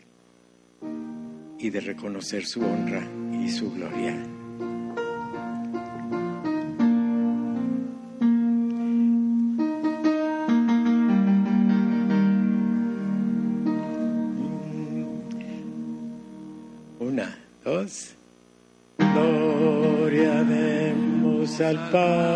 y 1.59 1.71
de 1.71 1.81
reconocer 1.81 2.47
su 2.47 2.61
honra 2.61 3.05
y 3.33 3.51
su 3.51 3.73
gloria. 3.73 4.32
Demos 21.93 22.32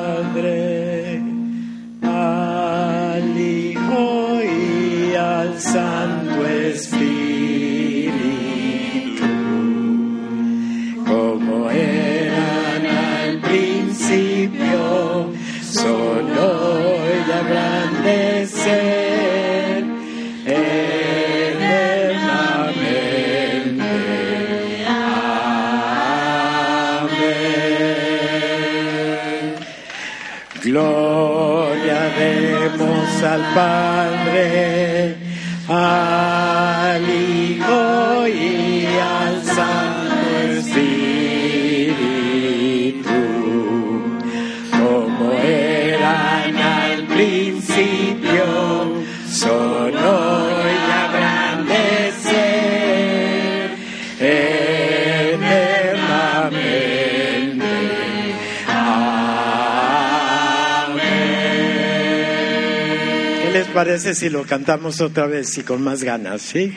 parece 63.77 64.15
si 64.15 64.31
lo 64.31 64.45
cantamos 64.45 65.03
otra 65.03 65.27
vez 65.27 65.59
y 65.59 65.63
con 65.63 65.83
más 65.83 66.03
ganas, 66.03 66.41
sí? 66.41 66.75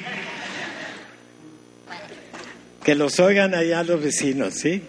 Que 2.84 2.94
los 2.94 3.22
oigan 3.22 3.56
allá 3.56 3.84
los 3.84 4.04
vecinos, 4.04 4.56
¿sí? 4.56 4.84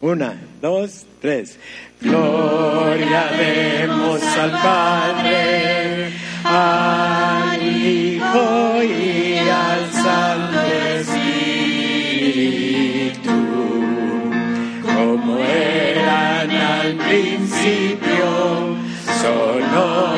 Una, 0.00 0.42
dos, 0.60 1.06
tres. 1.20 1.56
Gloria 2.00 3.30
demos 3.38 4.20
al 4.24 4.50
Padre, 4.50 6.10
al 6.42 7.62
Hijo 7.62 8.82
y 8.82 9.38
al 9.48 9.92
Santo 9.92 10.62
Espíritu, 10.98 12.50
como 14.84 15.38
eran 15.44 16.50
al 16.50 16.96
principio, 16.96 18.76
solo 19.22 20.15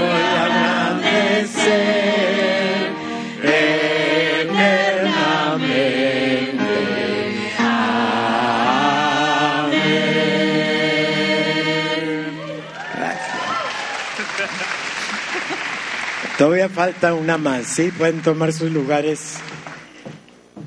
Todavía 16.38 16.68
falta 16.68 17.14
una 17.14 17.36
más, 17.36 17.66
¿sí? 17.66 17.90
Pueden 17.90 18.22
tomar 18.22 18.52
sus 18.52 18.70
lugares 18.70 19.38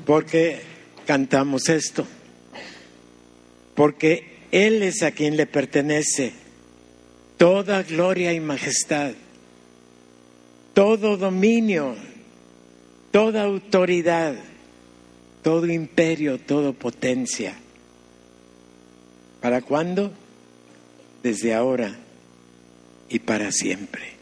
porque 0.04 0.60
cantamos 1.06 1.70
esto. 1.70 2.06
Porque 3.74 4.40
Él 4.50 4.82
es 4.82 5.02
a 5.02 5.12
quien 5.12 5.38
le 5.38 5.46
pertenece 5.46 6.34
toda 7.38 7.84
gloria 7.84 8.34
y 8.34 8.40
majestad, 8.40 9.12
todo 10.74 11.16
dominio, 11.16 11.96
toda 13.10 13.44
autoridad, 13.44 14.34
todo 15.42 15.64
imperio, 15.72 16.38
toda 16.38 16.72
potencia. 16.72 17.54
¿Para 19.40 19.62
cuándo? 19.62 20.12
Desde 21.22 21.54
ahora 21.54 21.96
y 23.08 23.20
para 23.20 23.50
siempre. 23.52 24.21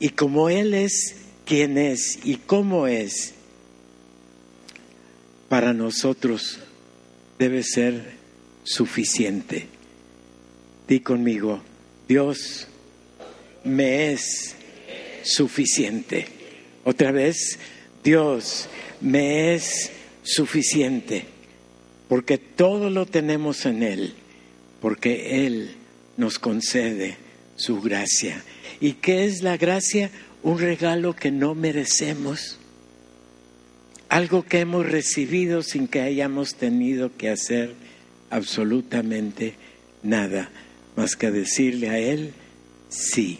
Y 0.00 0.10
como 0.10 0.48
Él 0.50 0.74
es 0.74 1.16
quien 1.44 1.78
es 1.78 2.18
y 2.24 2.36
cómo 2.36 2.86
es, 2.86 3.34
para 5.48 5.72
nosotros 5.72 6.58
debe 7.38 7.62
ser 7.62 8.14
suficiente. 8.64 9.66
Di 10.88 11.00
conmigo, 11.00 11.62
Dios 12.08 12.66
me 13.62 14.12
es 14.12 14.56
suficiente. 15.22 16.26
Otra 16.84 17.12
vez, 17.12 17.58
Dios 18.02 18.68
me 19.00 19.54
es 19.54 19.90
suficiente, 20.22 21.24
porque 22.08 22.38
todo 22.38 22.90
lo 22.90 23.06
tenemos 23.06 23.64
en 23.66 23.82
Él, 23.82 24.14
porque 24.80 25.46
Él 25.46 25.76
nos 26.16 26.38
concede 26.38 27.16
su 27.56 27.80
gracia. 27.80 28.42
¿Y 28.80 28.94
qué 28.94 29.24
es 29.24 29.42
la 29.42 29.56
gracia? 29.56 30.10
Un 30.42 30.58
regalo 30.58 31.14
que 31.14 31.30
no 31.30 31.54
merecemos, 31.54 32.58
algo 34.08 34.44
que 34.44 34.60
hemos 34.60 34.86
recibido 34.86 35.62
sin 35.62 35.88
que 35.88 36.00
hayamos 36.00 36.54
tenido 36.54 37.16
que 37.16 37.30
hacer 37.30 37.74
absolutamente 38.30 39.54
nada, 40.02 40.50
más 40.96 41.16
que 41.16 41.30
decirle 41.30 41.88
a 41.88 41.98
Él 41.98 42.34
sí. 42.88 43.38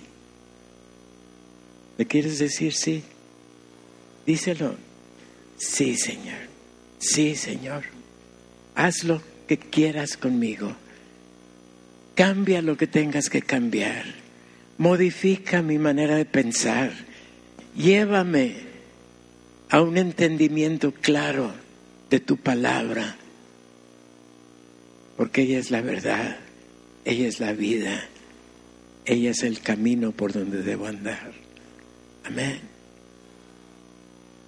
¿Le 1.97 2.07
quieres 2.07 2.39
decir 2.39 2.73
sí? 2.73 3.05
Díselo. 4.27 4.75
Sí, 5.57 5.97
Señor. 5.97 6.49
Sí, 6.99 7.37
Señor. 7.37 7.85
Haz 8.75 9.05
lo 9.05 9.23
que 9.47 9.59
quieras 9.59 10.17
conmigo. 10.17 10.75
Cambia 12.15 12.63
lo 12.63 12.77
que 12.77 12.87
tengas 12.87 13.29
que 13.29 13.43
cambiar. 13.43 14.24
Modifica 14.79 15.63
mi 15.63 15.79
manera 15.79 16.17
de 16.17 16.25
pensar. 16.25 16.93
Llévame 17.77 18.57
a 19.71 19.81
un 19.81 19.97
entendimiento 19.97 20.93
claro 20.93 21.53
de 22.11 22.21
tu 22.21 22.37
palabra. 22.37 23.17
Porque 25.17 25.43
ella 25.43 25.59
es 25.59 25.71
la 25.71 25.81
verdad. 25.81 26.39
Ella 27.05 27.29
es 27.29 27.41
la 27.41 27.53
vida. 27.53 28.09
Ella 29.05 29.31
es 29.31 29.43
el 29.43 29.61
camino 29.61 30.13
por 30.13 30.33
donde 30.33 30.63
debo 30.63 30.87
andar. 30.87 31.33
Amén. 32.25 32.61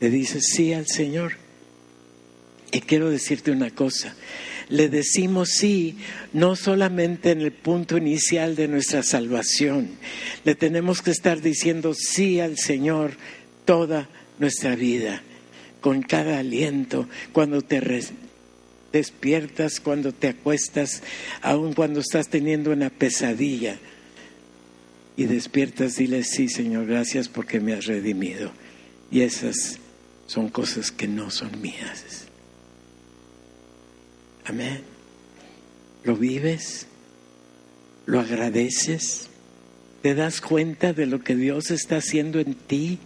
Le 0.00 0.10
dices 0.10 0.44
sí 0.54 0.72
al 0.72 0.86
Señor. 0.86 1.34
Y 2.72 2.80
quiero 2.80 3.10
decirte 3.10 3.50
una 3.50 3.70
cosa. 3.70 4.14
Le 4.68 4.88
decimos 4.88 5.50
sí 5.50 5.96
no 6.32 6.56
solamente 6.56 7.30
en 7.30 7.40
el 7.40 7.52
punto 7.52 7.96
inicial 7.96 8.56
de 8.56 8.68
nuestra 8.68 9.02
salvación. 9.02 9.90
Le 10.44 10.54
tenemos 10.54 11.02
que 11.02 11.12
estar 11.12 11.40
diciendo 11.40 11.94
sí 11.94 12.40
al 12.40 12.58
Señor 12.58 13.12
toda 13.64 14.08
nuestra 14.38 14.74
vida, 14.74 15.22
con 15.80 16.02
cada 16.02 16.38
aliento, 16.38 17.08
cuando 17.32 17.62
te 17.62 17.80
despiertas, 18.92 19.80
cuando 19.80 20.12
te 20.12 20.28
acuestas, 20.28 21.02
aun 21.42 21.72
cuando 21.72 22.00
estás 22.00 22.28
teniendo 22.28 22.72
una 22.72 22.90
pesadilla 22.90 23.78
y 25.16 25.24
despiertas, 25.24 25.96
dile 25.96 26.24
sí, 26.24 26.48
Señor, 26.48 26.86
gracias 26.86 27.28
porque 27.28 27.60
me 27.60 27.72
has 27.72 27.86
redimido. 27.86 28.52
Y 29.10 29.22
esas 29.22 29.78
son 30.26 30.48
cosas 30.48 30.90
que 30.90 31.08
no 31.08 31.30
son 31.30 31.60
mías. 31.60 32.25
Amén. 34.46 34.80
¿Lo 36.04 36.16
vives? 36.16 36.86
¿Lo 38.06 38.20
agradeces? 38.20 39.28
¿Te 40.02 40.14
das 40.14 40.40
cuenta 40.40 40.92
de 40.92 41.06
lo 41.06 41.20
que 41.24 41.34
Dios 41.34 41.72
está 41.72 41.96
haciendo 41.96 42.38
en 42.38 42.54
ti? 42.54 43.00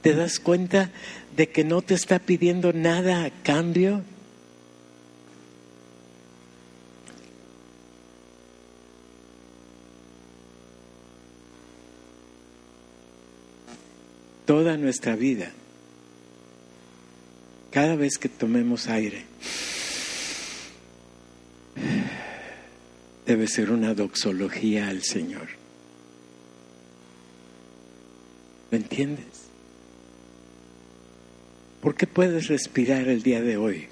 ¿Te 0.00 0.14
das 0.14 0.38
cuenta 0.38 0.92
de 1.36 1.48
que 1.48 1.64
no 1.64 1.82
te 1.82 1.94
está 1.94 2.20
pidiendo 2.20 2.72
nada 2.72 3.24
a 3.24 3.30
cambio? 3.42 4.02
Toda 14.46 14.76
nuestra 14.76 15.16
vida, 15.16 15.50
cada 17.70 17.96
vez 17.96 18.18
que 18.18 18.28
tomemos 18.28 18.88
aire, 18.88 19.24
debe 23.26 23.46
ser 23.46 23.70
una 23.70 23.94
doxología 23.94 24.88
al 24.88 25.02
Señor. 25.02 25.48
¿Me 28.70 28.78
entiendes? 28.78 29.44
¿Por 31.80 31.94
qué 31.94 32.06
puedes 32.06 32.48
respirar 32.48 33.08
el 33.08 33.22
día 33.22 33.40
de 33.40 33.56
hoy? 33.56 33.88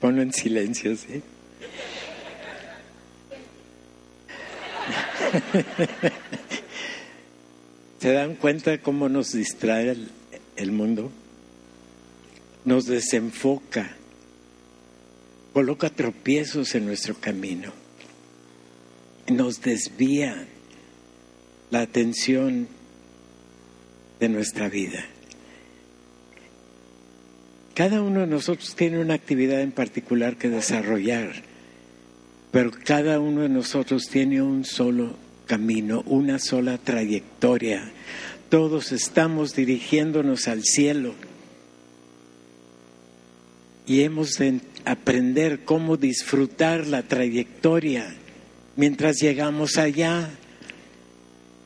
Ponlo 0.00 0.22
en 0.22 0.32
silencio, 0.32 0.96
¿sí? 0.96 1.22
¿Se 8.00 8.12
dan 8.12 8.36
cuenta 8.36 8.80
cómo 8.80 9.08
nos 9.08 9.32
distrae 9.32 9.90
el, 9.90 10.08
el 10.56 10.72
mundo? 10.72 11.10
Nos 12.64 12.86
desenfoca, 12.86 13.96
coloca 15.52 15.90
tropiezos 15.90 16.74
en 16.74 16.86
nuestro 16.86 17.14
camino, 17.14 17.72
nos 19.28 19.60
desvía 19.60 20.46
la 21.70 21.80
atención 21.80 22.68
de 24.20 24.28
nuestra 24.28 24.68
vida. 24.68 25.04
Cada 27.74 28.02
uno 28.02 28.20
de 28.20 28.26
nosotros 28.26 28.74
tiene 28.74 28.98
una 28.98 29.14
actividad 29.14 29.60
en 29.60 29.70
particular 29.70 30.36
que 30.36 30.48
desarrollar, 30.48 31.44
pero 32.50 32.70
cada 32.70 33.20
uno 33.20 33.42
de 33.42 33.48
nosotros 33.48 34.04
tiene 34.10 34.40
un 34.42 34.64
solo 34.64 35.14
camino, 35.46 36.02
una 36.06 36.38
sola 36.38 36.78
trayectoria. 36.78 37.90
Todos 38.48 38.92
estamos 38.92 39.54
dirigiéndonos 39.54 40.48
al 40.48 40.62
cielo 40.62 41.14
y 43.86 44.02
hemos 44.02 44.32
de 44.32 44.60
aprender 44.84 45.64
cómo 45.64 45.96
disfrutar 45.96 46.86
la 46.86 47.02
trayectoria 47.02 48.14
mientras 48.76 49.16
llegamos 49.16 49.78
allá. 49.78 50.30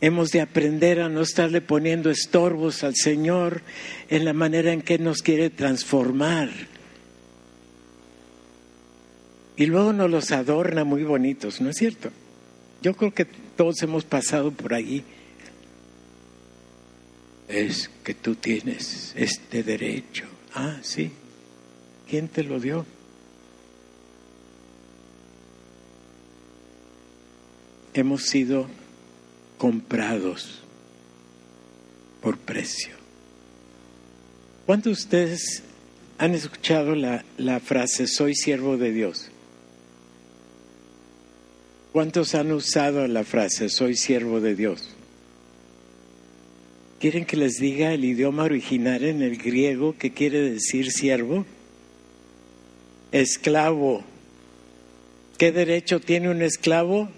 Hemos 0.00 0.30
de 0.30 0.40
aprender 0.40 1.00
a 1.00 1.08
no 1.08 1.20
estarle 1.20 1.60
poniendo 1.60 2.10
estorbos 2.10 2.82
al 2.82 2.96
Señor 2.96 3.62
en 4.08 4.24
la 4.24 4.32
manera 4.32 4.72
en 4.72 4.82
que 4.82 4.98
nos 4.98 5.22
quiere 5.22 5.50
transformar. 5.50 6.50
Y 9.56 9.66
luego 9.66 9.92
nos 9.92 10.10
los 10.10 10.32
adorna 10.32 10.84
muy 10.84 11.04
bonitos, 11.04 11.60
¿no 11.60 11.70
es 11.70 11.76
cierto? 11.76 12.10
Yo 12.82 12.94
creo 12.94 13.12
que 13.12 13.24
todos 13.24 13.82
hemos 13.82 14.04
pasado 14.04 14.50
por 14.50 14.74
ahí. 14.74 15.04
Es 17.48 17.90
que 18.02 18.14
tú 18.14 18.34
tienes 18.34 19.12
este 19.14 19.62
derecho. 19.62 20.24
Ah, 20.54 20.78
sí. 20.82 21.12
¿Quién 22.08 22.28
te 22.28 22.42
lo 22.42 22.58
dio? 22.60 22.86
Hemos 27.94 28.22
sido 28.22 28.66
comprados 29.58 30.62
por 32.22 32.38
precio. 32.38 32.94
¿Cuántos 34.64 34.84
de 34.84 35.02
ustedes 35.02 35.62
han 36.18 36.34
escuchado 36.34 36.94
la, 36.94 37.24
la, 37.36 37.60
frase 37.60 38.06
soy 38.06 38.34
siervo 38.34 38.76
de 38.76 38.92
Dios? 38.92 39.31
¿Cuántos 41.92 42.34
han 42.34 42.50
usado 42.52 43.06
la 43.06 43.22
frase 43.22 43.68
soy 43.68 43.96
siervo 43.96 44.40
de 44.40 44.54
Dios? 44.54 44.88
¿Quieren 46.98 47.26
que 47.26 47.36
les 47.36 47.58
diga 47.58 47.92
el 47.92 48.02
idioma 48.02 48.44
original 48.44 49.04
en 49.04 49.20
el 49.20 49.36
griego 49.36 49.94
que 49.98 50.10
quiere 50.12 50.40
decir 50.40 50.90
siervo? 50.90 51.44
Esclavo. 53.10 54.04
¿Qué 55.36 55.52
derecho 55.52 56.00
tiene 56.00 56.30
un 56.30 56.40
esclavo? 56.40 57.10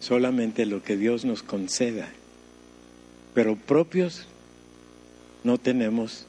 Solamente 0.00 0.66
lo 0.66 0.82
que 0.82 0.96
Dios 0.96 1.24
nos 1.24 1.44
conceda, 1.44 2.08
pero 3.34 3.54
propios 3.54 4.26
no 5.44 5.58
tenemos 5.58 6.26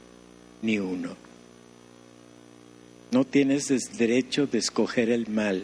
ni 0.61 0.77
uno. 0.77 1.15
No 3.11 3.25
tienes 3.25 3.71
el 3.71 3.81
derecho 3.97 4.45
de 4.45 4.59
escoger 4.59 5.09
el 5.09 5.27
mal, 5.27 5.63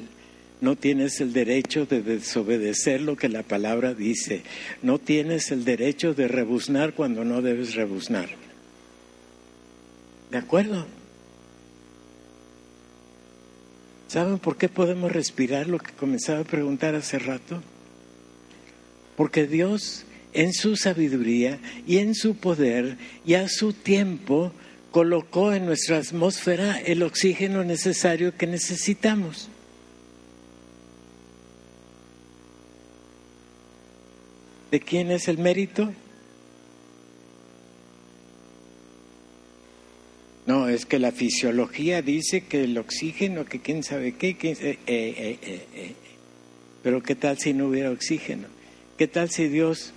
no 0.60 0.76
tienes 0.76 1.22
el 1.22 1.34
derecho 1.34 1.86
de 1.86 2.02
desobedecer 2.02 3.02
lo 3.02 3.16
que 3.16 3.30
la 3.30 3.44
palabra 3.44 3.94
dice, 3.94 4.42
no 4.82 5.00
tienes 5.00 5.52
el 5.52 5.64
derecho 5.64 6.14
de 6.14 6.28
rebuznar 6.28 6.94
cuando 6.94 7.24
no 7.24 7.42
debes 7.42 7.76
rebuznar. 7.76 8.30
¿De 10.32 10.38
acuerdo? 10.38 10.88
¿Saben 14.08 14.40
por 14.40 14.58
qué 14.58 14.70
podemos 14.70 15.12
respirar 15.12 15.68
lo 15.68 15.80
que 15.80 15.92
comenzaba 15.92 16.40
a 16.40 16.46
preguntar 16.46 16.96
hace 16.96 17.20
rato? 17.20 17.62
Porque 19.18 19.48
Dios 19.48 20.06
en 20.32 20.54
su 20.54 20.76
sabiduría 20.76 21.60
y 21.86 21.98
en 21.98 22.14
su 22.14 22.38
poder 22.38 22.98
y 23.26 23.34
a 23.34 23.50
su 23.50 23.74
tiempo 23.74 24.54
colocó 24.92 25.52
en 25.52 25.66
nuestra 25.66 25.98
atmósfera 25.98 26.80
el 26.80 27.04
oxígeno 27.04 27.64
necesario 27.64 28.38
que 28.38 28.48
necesitamos. 28.48 29.50
¿De 34.70 34.80
quién 34.80 35.12
es 35.12 35.28
el 35.28 35.40
mérito? 35.40 35.92
No, 40.46 40.70
es 40.70 40.86
que 40.86 41.00
la 41.00 41.12
fisiología 41.12 42.02
dice 42.02 42.46
que 42.46 42.64
el 42.64 42.78
oxígeno, 42.78 43.46
que 43.46 43.60
quién 43.60 43.84
sabe 43.84 44.16
qué, 44.16 44.38
eh, 44.42 44.80
eh, 44.88 45.38
eh, 45.42 45.94
pero 46.84 47.02
¿qué 47.02 47.16
tal 47.16 47.38
si 47.40 47.54
no 47.54 47.68
hubiera 47.68 47.92
oxígeno? 47.92 48.57
¿Qué 48.98 49.08
tal 49.08 49.30
si 49.30 49.48
Dios 49.48 49.94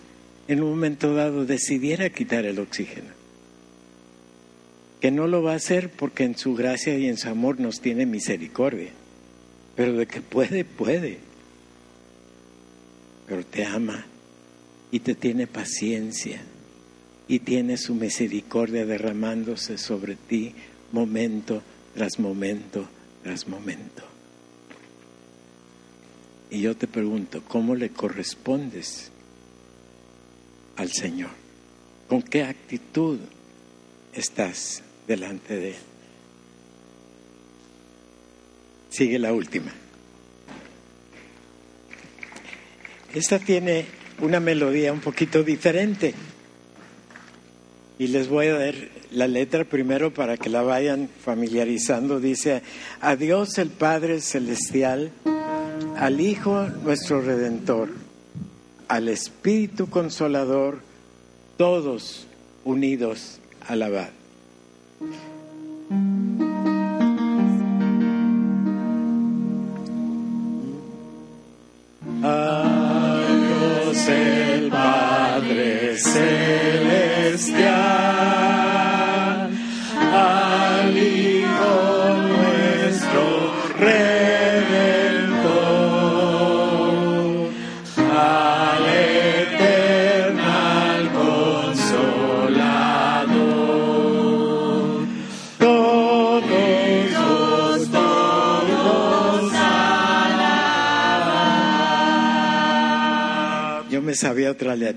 en 0.47 0.63
un 0.63 0.71
momento 0.71 1.15
dado 1.15 1.47
decidiera 1.47 2.11
quitar 2.11 2.45
el 2.45 2.59
oxígeno? 2.59 3.09
Que 5.01 5.11
no 5.11 5.27
lo 5.27 5.43
va 5.43 5.53
a 5.53 5.57
hacer 5.57 5.91
porque 5.91 6.25
en 6.25 6.37
su 6.37 6.55
gracia 6.55 6.99
y 6.99 7.07
en 7.07 7.17
su 7.17 7.31
amor 7.31 7.59
nos 7.59 7.81
tiene 7.81 8.05
misericordia. 8.05 8.91
Pero 9.75 9.95
de 9.95 10.07
que 10.07 10.21
puede, 10.21 10.67
puede. 10.67 11.19
Pero 13.27 13.45
te 13.47 13.65
ama 13.65 14.05
y 14.91 15.01
te 15.01 15.15
tiene 15.15 15.47
paciencia 15.47 16.43
y 17.27 17.39
tiene 17.39 17.79
su 17.79 17.95
misericordia 17.95 18.85
derramándose 18.85 19.79
sobre 19.79 20.17
ti 20.17 20.55
momento 20.93 21.63
tras 21.95 22.19
momento 22.19 22.87
tras 23.23 23.49
momento. 23.49 24.10
Y 26.51 26.63
yo 26.63 26.77
te 26.77 26.89
pregunto, 26.89 27.43
¿cómo 27.47 27.77
le 27.77 27.91
correspondes 27.91 29.13
al 30.77 30.91
Señor? 30.91 31.31
¿Con 32.09 32.23
qué 32.23 32.43
actitud 32.43 33.21
estás 34.13 34.83
delante 35.07 35.57
de 35.57 35.71
Él? 35.71 35.77
Sigue 38.89 39.21
la 39.21 39.33
última. 39.33 39.73
Esta 43.15 43.39
tiene 43.39 43.87
una 44.21 44.41
melodía 44.41 44.93
un 44.93 45.01
poquito 45.01 45.45
diferente. 45.45 46.15
Y 47.97 48.09
les 48.09 48.29
voy 48.29 48.49
a 48.49 48.59
dar 48.59 48.75
la 49.13 49.29
letra 49.29 49.65
primero 49.65 50.13
para 50.13 50.37
que 50.37 50.49
la 50.49 50.63
vayan 50.63 51.09
familiarizando. 51.23 52.19
Dice, 52.19 52.63
a 53.01 53.15
Dios 53.15 53.59
el 53.59 53.69
Padre 53.69 54.21
Celestial 54.21 55.13
al 56.01 56.19
Hijo 56.19 56.67
nuestro 56.83 57.21
Redentor, 57.21 57.91
al 58.89 59.09
Espíritu 59.09 59.91
Consolador, 59.91 60.81
todos 61.59 62.27
unidos, 62.65 63.39
alabad. 63.69 64.09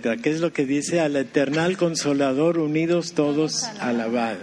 Letra. 0.03 0.21
¿Qué 0.21 0.29
es 0.29 0.41
lo 0.41 0.51
que 0.51 0.65
dice? 0.65 0.99
Al 0.99 1.15
eternal 1.15 1.77
consolador 1.77 2.57
unidos 2.59 3.13
todos 3.13 3.63
alabad. 3.79 4.35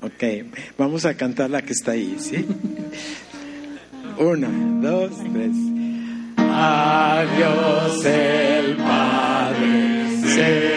Ok, 0.00 0.46
vamos 0.78 1.04
a 1.04 1.14
cantar 1.14 1.50
la 1.50 1.62
que 1.62 1.72
está 1.72 1.92
ahí, 1.92 2.16
¿sí? 2.18 2.46
Una, 4.18 4.48
dos, 4.80 5.12
tres. 5.32 5.56
Adiós 6.36 8.04
el 8.04 8.76
Padre 8.76 10.71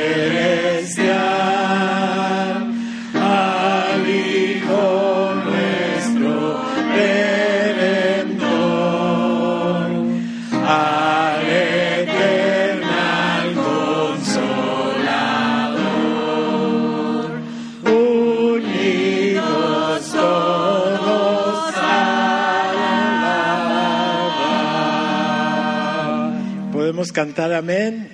cantar 27.15 27.53
amén? 27.53 28.09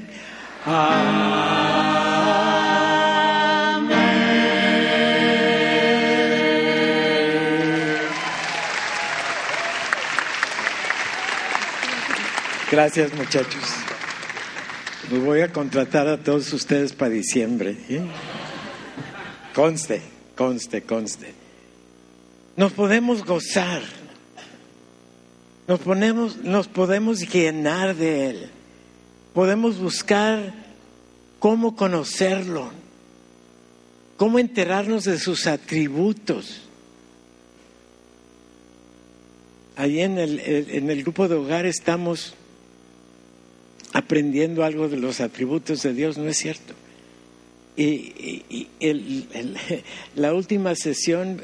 Amén. 0.63 1.41
Gracias 12.71 13.11
muchachos. 13.15 13.63
Los 15.09 15.19
voy 15.25 15.41
a 15.41 15.51
contratar 15.51 16.07
a 16.07 16.17
todos 16.17 16.53
ustedes 16.53 16.93
para 16.93 17.09
diciembre. 17.09 17.75
¿eh? 17.89 18.01
Conste, 19.55 20.01
conste, 20.37 20.83
conste. 20.83 21.33
Nos 22.55 22.71
podemos 22.71 23.25
gozar. 23.25 23.81
Nos, 25.67 25.79
ponemos, 25.79 26.37
nos 26.37 26.67
podemos 26.67 27.19
llenar 27.33 27.95
de 27.95 28.29
Él. 28.29 28.51
Podemos 29.33 29.79
buscar 29.79 30.53
cómo 31.39 31.75
conocerlo, 31.75 32.69
cómo 34.17 34.39
enterarnos 34.39 35.05
de 35.05 35.17
sus 35.17 35.47
atributos. 35.47 36.61
Ahí 39.77 40.01
en 40.01 40.17
el, 40.19 40.39
en 40.39 40.89
el 40.89 41.01
grupo 41.03 41.27
de 41.27 41.35
hogar 41.35 41.65
estamos 41.65 42.35
aprendiendo 43.93 44.63
algo 44.63 44.89
de 44.89 44.97
los 44.97 45.21
atributos 45.21 45.81
de 45.83 45.93
Dios, 45.93 46.17
¿no 46.17 46.27
es 46.29 46.37
cierto? 46.37 46.73
Y, 47.77 48.67
la 50.15 50.33
última 50.33 50.75
sesión, 50.75 51.41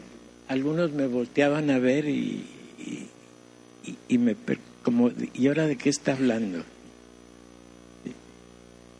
algunos 0.47 0.91
me 0.91 1.07
volteaban 1.07 1.69
a 1.69 1.79
ver 1.79 2.07
y, 2.07 2.43
y- 4.09 4.17
me 4.17 4.35
como, 4.83 5.11
¿y 5.33 5.47
ahora 5.47 5.67
de 5.67 5.77
qué 5.77 5.89
está 5.89 6.13
hablando? 6.13 6.63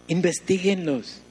Investíguenlos. 0.08 1.22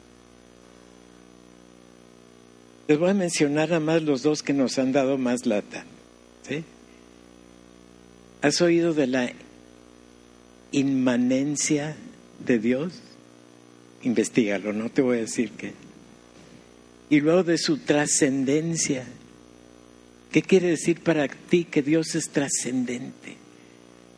Les 2.88 2.98
voy 2.98 3.10
a 3.10 3.14
mencionar 3.14 3.72
a 3.72 3.80
más 3.80 4.02
los 4.02 4.22
dos 4.22 4.42
que 4.42 4.52
nos 4.52 4.78
han 4.78 4.92
dado 4.92 5.18
más 5.18 5.46
lata. 5.46 5.84
¿sí? 6.46 6.62
¿Has 8.42 8.60
oído 8.60 8.94
de 8.94 9.06
la 9.06 9.32
inmanencia 10.70 11.96
de 12.44 12.58
Dios? 12.58 12.92
Investígalo, 14.02 14.72
no 14.72 14.88
te 14.90 15.02
voy 15.02 15.18
a 15.18 15.20
decir 15.22 15.50
qué. 15.52 15.72
Y 17.10 17.20
luego 17.20 17.42
de 17.42 17.58
su 17.58 17.78
trascendencia. 17.78 19.04
¿Qué 20.30 20.42
quiere 20.42 20.68
decir 20.68 21.02
para 21.02 21.26
ti 21.28 21.64
que 21.64 21.82
Dios 21.82 22.14
es 22.14 22.28
trascendente? 22.28 23.36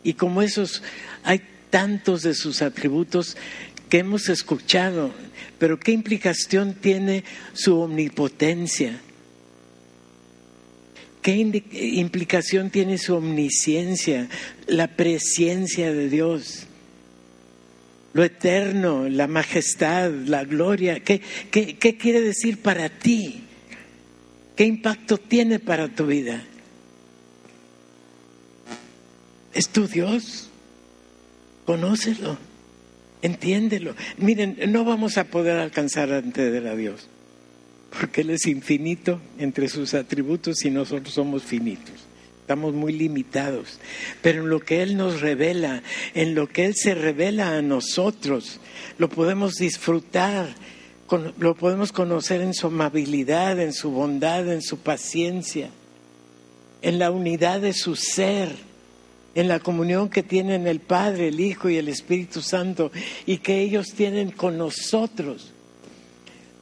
Y 0.02 0.14
como 0.14 0.42
esos, 0.42 0.82
hay 1.22 1.40
tantos 1.70 2.22
de 2.22 2.34
sus 2.34 2.62
atributos 2.62 3.36
que 3.88 3.98
hemos 3.98 4.28
escuchado, 4.28 5.12
pero 5.58 5.78
¿qué 5.78 5.92
implicación 5.92 6.74
tiene 6.74 7.24
su 7.52 7.78
omnipotencia? 7.78 9.00
¿Qué 11.22 11.32
implicación 11.32 12.70
tiene 12.70 12.96
su 12.96 13.14
omnisciencia, 13.14 14.28
la 14.66 14.96
presencia 14.96 15.92
de 15.92 16.08
Dios? 16.08 16.66
Lo 18.14 18.24
eterno, 18.24 19.08
la 19.08 19.26
majestad, 19.26 20.10
la 20.10 20.44
gloria. 20.44 21.00
¿Qué, 21.00 21.20
qué, 21.50 21.76
qué 21.76 21.96
quiere 21.96 22.20
decir 22.20 22.62
para 22.62 22.88
ti? 22.88 23.44
¿Qué 24.56 24.64
impacto 24.64 25.18
tiene 25.18 25.58
para 25.58 25.88
tu 25.88 26.06
vida? 26.06 26.42
Es 29.52 29.68
tu 29.68 29.86
Dios. 29.86 30.48
Conócelo. 31.66 32.47
Entiéndelo. 33.22 33.94
Miren, 34.18 34.58
no 34.68 34.84
vamos 34.84 35.18
a 35.18 35.24
poder 35.24 35.58
alcanzar 35.58 36.12
a 36.12 36.18
entender 36.18 36.66
a 36.66 36.76
Dios, 36.76 37.08
porque 37.98 38.20
Él 38.20 38.30
es 38.30 38.46
infinito 38.46 39.20
entre 39.38 39.68
sus 39.68 39.94
atributos 39.94 40.64
y 40.64 40.70
nosotros 40.70 41.14
somos 41.14 41.42
finitos. 41.42 41.94
Estamos 42.40 42.72
muy 42.72 42.92
limitados. 42.92 43.78
Pero 44.22 44.42
en 44.42 44.50
lo 44.50 44.60
que 44.60 44.82
Él 44.82 44.96
nos 44.96 45.20
revela, 45.20 45.82
en 46.14 46.34
lo 46.34 46.48
que 46.48 46.64
Él 46.64 46.74
se 46.76 46.94
revela 46.94 47.56
a 47.56 47.62
nosotros, 47.62 48.60
lo 48.96 49.08
podemos 49.08 49.54
disfrutar, 49.56 50.48
lo 51.38 51.54
podemos 51.56 51.92
conocer 51.92 52.40
en 52.40 52.54
su 52.54 52.68
amabilidad, 52.68 53.60
en 53.60 53.72
su 53.72 53.90
bondad, 53.90 54.50
en 54.50 54.62
su 54.62 54.78
paciencia, 54.78 55.70
en 56.80 56.98
la 56.98 57.10
unidad 57.10 57.60
de 57.60 57.74
su 57.74 57.96
ser 57.96 58.67
en 59.38 59.46
la 59.46 59.60
comunión 59.60 60.08
que 60.08 60.24
tienen 60.24 60.66
el 60.66 60.80
Padre, 60.80 61.28
el 61.28 61.38
Hijo 61.38 61.68
y 61.68 61.76
el 61.76 61.86
Espíritu 61.86 62.42
Santo 62.42 62.90
y 63.24 63.38
que 63.38 63.60
ellos 63.60 63.92
tienen 63.94 64.32
con 64.32 64.58
nosotros. 64.58 65.52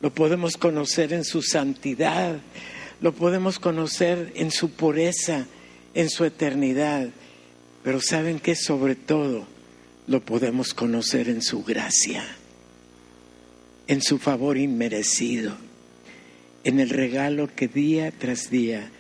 Lo 0.03 0.13
podemos 0.13 0.59
conocer 0.59 1.15
en 1.15 1.25
su 1.25 1.41
santidad, 1.41 2.37
lo 3.01 3.15
podemos 3.15 3.59
conocer 3.59 4.31
en 4.37 4.51
su 4.51 4.73
pureza, 4.73 5.47
en 5.95 6.11
su 6.11 6.27
eternidad, 6.27 7.09
pero 7.83 8.03
saben 8.03 8.41
que 8.41 8.55
sobre 8.55 8.95
todo 8.95 9.47
lo 10.07 10.21
podemos 10.21 10.75
conocer 10.75 11.31
en 11.31 11.41
su 11.41 11.65
gracia, 11.65 12.27
en 13.87 14.03
su 14.03 14.19
favor 14.19 14.59
inmerecido, 14.59 15.57
en 16.63 16.79
el 16.79 16.91
regalo 16.91 17.49
que 17.57 17.69
día 17.69 18.13
tras 18.13 18.51
día 18.51 18.91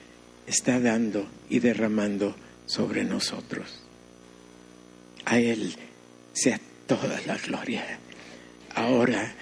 está 0.46 0.80
dando 0.80 1.26
y 1.50 1.58
derramando 1.58 2.34
sobre 2.66 3.04
nosotros. 3.04 3.82
A 5.24 5.38
Él 5.38 5.76
sea 6.32 6.60
toda 6.86 7.20
la 7.26 7.36
gloria, 7.36 7.98
ahora 8.74 9.34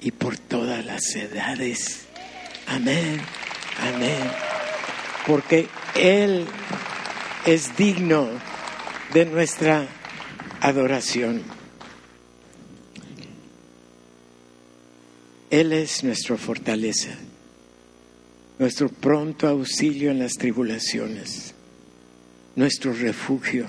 y 0.00 0.10
por 0.10 0.36
todas 0.36 0.84
las 0.84 1.14
edades. 1.16 2.06
Amén, 2.66 3.20
amén. 3.80 4.30
Porque 5.26 5.68
Él 5.94 6.46
es 7.46 7.76
digno 7.76 8.28
de 9.14 9.24
nuestra 9.24 9.86
adoración. 10.60 11.42
Él 15.50 15.72
es 15.72 16.02
nuestra 16.02 16.38
fortaleza, 16.38 17.10
nuestro 18.58 18.88
pronto 18.88 19.46
auxilio 19.46 20.10
en 20.10 20.20
las 20.20 20.32
tribulaciones 20.32 21.51
nuestro 22.56 22.92
refugio. 22.92 23.66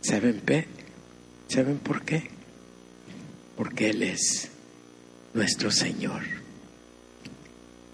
¿Saben? 0.00 0.42
¿Saben 1.48 1.78
por 1.78 2.02
qué? 2.02 2.28
Porque 3.56 3.90
Él 3.90 4.02
es 4.02 4.50
nuestro 5.32 5.70
Señor. 5.70 6.22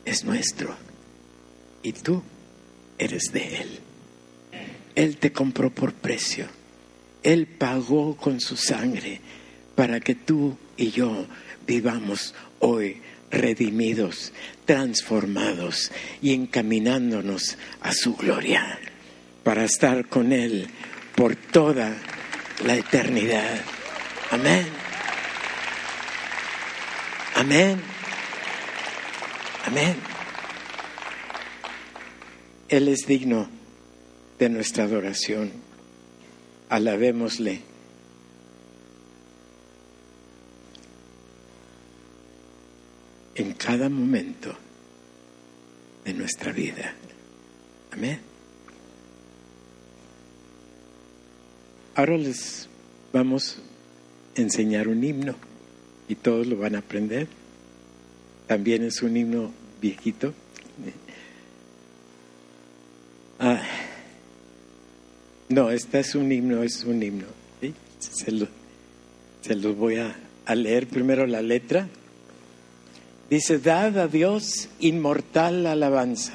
Es 0.05 0.25
nuestro. 0.25 0.75
Y 1.83 1.93
tú 1.93 2.23
eres 2.99 3.33
de 3.33 3.61
Él. 3.61 3.81
Él 4.95 5.17
te 5.19 5.33
compró 5.33 5.71
por 5.71 5.93
precio. 5.93 6.47
Él 7.23 7.47
pagó 7.47 8.17
con 8.17 8.41
su 8.41 8.57
sangre 8.57 9.21
para 9.75 10.01
que 10.01 10.15
tú 10.15 10.57
y 10.77 10.91
yo 10.91 11.27
vivamos 11.67 12.35
hoy 12.59 13.01
redimidos, 13.31 14.33
transformados 14.65 15.93
y 16.21 16.35
encaminándonos 16.35 17.57
a 17.81 17.93
su 17.93 18.17
gloria 18.17 18.79
para 19.43 19.65
estar 19.65 20.09
con 20.09 20.33
Él 20.33 20.69
por 21.15 21.37
toda 21.37 21.97
la 22.65 22.77
eternidad. 22.77 23.61
Amén. 24.31 24.67
Amén. 27.35 27.81
Amén. 29.67 29.97
Él 32.69 32.89
es 32.89 33.07
digno 33.07 33.49
de 34.39 34.49
nuestra 34.49 34.85
adoración. 34.85 35.53
Alabémosle. 36.69 37.63
En 43.35 43.55
cada 43.71 43.89
momento 43.89 44.53
de 46.05 46.13
nuestra 46.13 46.51
vida. 46.51 46.93
Amén. 47.93 48.19
Ahora 51.95 52.19
les 52.19 52.69
vamos 53.13 53.63
a 54.37 54.41
enseñar 54.41 54.89
un 54.89 55.05
himno 55.05 55.37
y 56.09 56.17
todos 56.17 56.49
lo 56.49 56.57
van 56.57 56.75
a 56.75 56.79
aprender. 56.81 57.29
También 58.49 58.83
es 58.83 59.03
un 59.03 59.17
himno 59.17 59.53
viejito. 59.81 60.35
Ah, 63.39 63.63
no, 65.49 65.71
este 65.71 66.01
es 66.01 66.17
un 66.17 66.33
himno, 66.33 66.65
es 66.65 66.83
un 66.83 67.01
himno. 67.01 67.27
Se, 68.01 68.33
lo, 68.33 68.49
se 69.43 69.55
los 69.55 69.77
voy 69.77 69.99
a 69.99 70.55
leer 70.57 70.89
primero 70.89 71.25
la 71.29 71.41
letra. 71.41 71.89
Dice, 73.31 73.61
dad 73.61 73.97
a 73.97 74.09
Dios 74.09 74.69
inmortal 74.81 75.65
alabanza. 75.67 76.35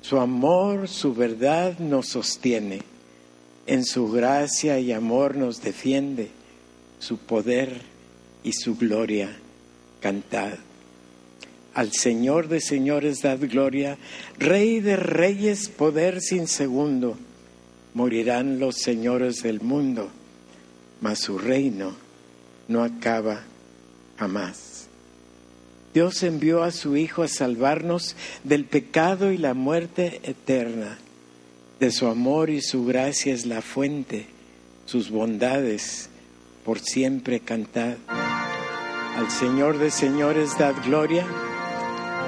Su 0.00 0.20
amor, 0.20 0.86
su 0.86 1.12
verdad 1.12 1.80
nos 1.80 2.10
sostiene. 2.10 2.82
En 3.66 3.84
su 3.84 4.08
gracia 4.12 4.78
y 4.78 4.92
amor 4.92 5.36
nos 5.36 5.60
defiende. 5.60 6.30
Su 7.00 7.18
poder 7.18 7.80
y 8.44 8.52
su 8.52 8.76
gloria 8.76 9.36
cantad. 10.00 10.52
Al 11.74 11.92
Señor 11.92 12.46
de 12.46 12.60
señores 12.60 13.22
dad 13.22 13.40
gloria, 13.40 13.98
Rey 14.38 14.78
de 14.78 14.94
reyes, 14.94 15.68
poder 15.68 16.20
sin 16.20 16.46
segundo. 16.46 17.18
Morirán 17.94 18.60
los 18.60 18.76
señores 18.76 19.42
del 19.42 19.60
mundo, 19.60 20.10
mas 21.00 21.18
su 21.18 21.38
reino 21.38 21.96
no 22.68 22.84
acaba 22.84 23.42
jamás. 24.16 24.73
Dios 25.94 26.24
envió 26.24 26.64
a 26.64 26.72
su 26.72 26.96
Hijo 26.96 27.22
a 27.22 27.28
salvarnos 27.28 28.16
del 28.42 28.64
pecado 28.64 29.30
y 29.30 29.38
la 29.38 29.54
muerte 29.54 30.20
eterna. 30.24 30.98
De 31.80 31.90
su 31.92 32.08
amor 32.08 32.50
y 32.50 32.60
su 32.60 32.84
gracia 32.84 33.32
es 33.32 33.46
la 33.46 33.62
fuente, 33.62 34.26
sus 34.86 35.10
bondades 35.10 36.10
por 36.64 36.80
siempre 36.80 37.40
cantad. 37.40 37.94
Al 39.16 39.30
Señor 39.30 39.78
de 39.78 39.90
señores 39.90 40.58
dad 40.58 40.74
gloria, 40.84 41.24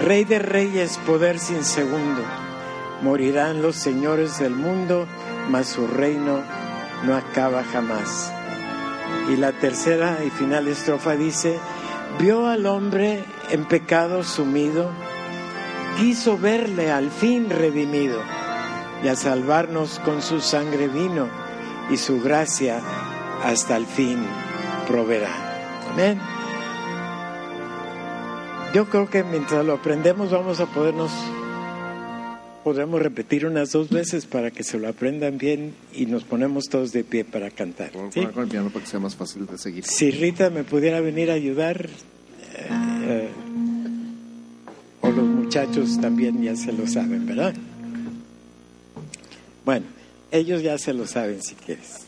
Rey 0.01 0.25
de 0.25 0.39
reyes, 0.39 0.99
poder 1.07 1.39
sin 1.39 1.65
segundo. 1.65 2.23
Morirán 3.03 3.63
los 3.63 3.77
señores 3.77 4.39
del 4.39 4.55
mundo, 4.55 5.07
mas 5.51 5.69
su 5.69 5.87
reino 5.87 6.43
no 7.05 7.17
acaba 7.17 7.65
jamás. 7.65 8.31
Y 9.33 9.37
la 9.37 9.53
tercera 9.53 10.19
y 10.25 10.31
final 10.31 10.69
estrofa 10.69 11.17
dice, 11.17 11.59
vio 12.21 12.47
al 12.47 12.67
hombre 12.67 13.25
en 13.51 13.65
pecado 13.67 14.25
sumido, 14.25 14.91
quiso 15.97 16.39
verle 16.39 16.91
al 16.91 17.11
fin 17.11 17.51
redimido, 17.51 18.21
y 19.05 19.09
a 19.09 19.17
salvarnos 19.17 19.99
con 20.01 20.23
su 20.23 20.41
sangre 20.41 20.89
vino, 20.89 21.29
y 21.91 21.97
su 21.97 22.21
gracia 22.21 22.81
hasta 23.45 23.77
el 23.77 23.87
fin 23.87 24.19
proveerá. 24.87 25.31
Amén. 25.93 26.21
Yo 28.75 28.87
creo 28.87 29.09
que 29.09 29.23
mientras 29.23 29.65
lo 29.65 29.75
aprendemos 29.75 30.31
vamos 30.31 30.61
a 30.61 30.67
podernos, 30.67 31.11
podremos 32.65 33.01
repetir 33.01 33.47
unas 33.47 33.73
dos 33.73 33.89
veces 33.89 34.27
para 34.27 34.51
que 34.51 34.65
se 34.65 34.79
lo 34.79 34.89
aprendan 34.89 35.39
bien 35.39 35.75
y 35.95 36.07
nos 36.07 36.25
ponemos 36.25 36.65
todos 36.69 36.93
de 36.93 37.05
pie 37.05 37.25
para 37.25 37.51
cantar. 37.51 37.93
¿sí? 38.11 38.27
Con 38.27 38.43
el 38.43 38.49
piano 38.51 38.71
para 38.71 38.85
que 38.85 38.91
sea 38.91 39.01
más 39.01 39.17
fácil 39.17 39.47
de 39.47 39.57
seguir. 39.57 39.85
Si 39.85 40.11
Rita 40.11 40.51
me 40.51 40.65
pudiera 40.65 41.01
venir 41.01 41.31
a 41.31 41.35
ayudar, 41.35 41.89
eh, 42.55 42.96
o 45.01 45.11
los 45.11 45.27
muchachos 45.27 46.01
también 46.01 46.43
ya 46.43 46.57
se 46.57 46.73
lo 46.73 46.87
saben, 46.87 47.27
¿verdad? 47.27 47.55
Bueno, 49.65 49.87
ellos 50.31 50.63
ya 50.63 50.79
se 50.79 50.93
lo 50.93 51.07
saben 51.07 51.43
si 51.43 51.55
quieres. 51.55 52.07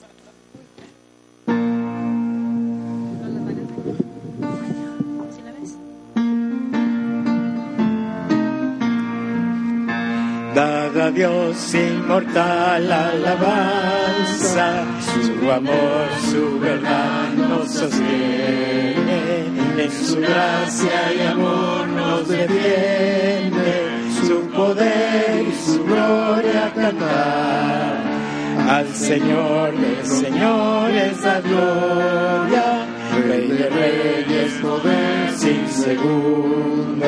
Dad 10.55 11.01
a 11.01 11.11
Dios 11.13 11.75
inmortal 11.75 12.91
alabanza, 12.91 14.85
su 15.01 15.51
amor, 15.53 16.09
su 16.31 16.59
verdad 16.59 17.33
nos 17.35 17.71
sostiene, 17.71 19.45
en 19.81 19.93
su 19.93 20.17
gracia 20.17 21.15
y 21.15 21.21
amor 21.27 21.87
nos 21.89 22.29
defiende, 22.29 23.91
su 24.27 24.41
poder 24.51 25.47
y 25.49 25.53
su 25.65 25.85
gloria 25.85 26.73
cantar. 26.75 28.19
Al 28.69 28.89
Señor 28.95 29.73
de 29.77 30.05
señores 30.05 31.23
da 31.23 31.41
gloria, 31.41 32.87
Rey 33.27 33.49
de 33.49 33.71
reyes, 33.71 34.53
poder 34.61 35.33
sin 35.37 35.69
segundo. 35.69 37.07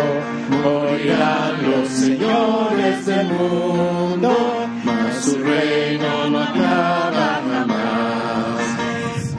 Morirán 0.63 1.71
los 1.71 1.89
señores 1.89 3.07
del 3.07 3.27
mundo, 3.27 4.33
mas 4.85 5.25
su 5.25 5.39
reino 5.39 6.31
no 6.31 6.41
acaba. 6.41 7.50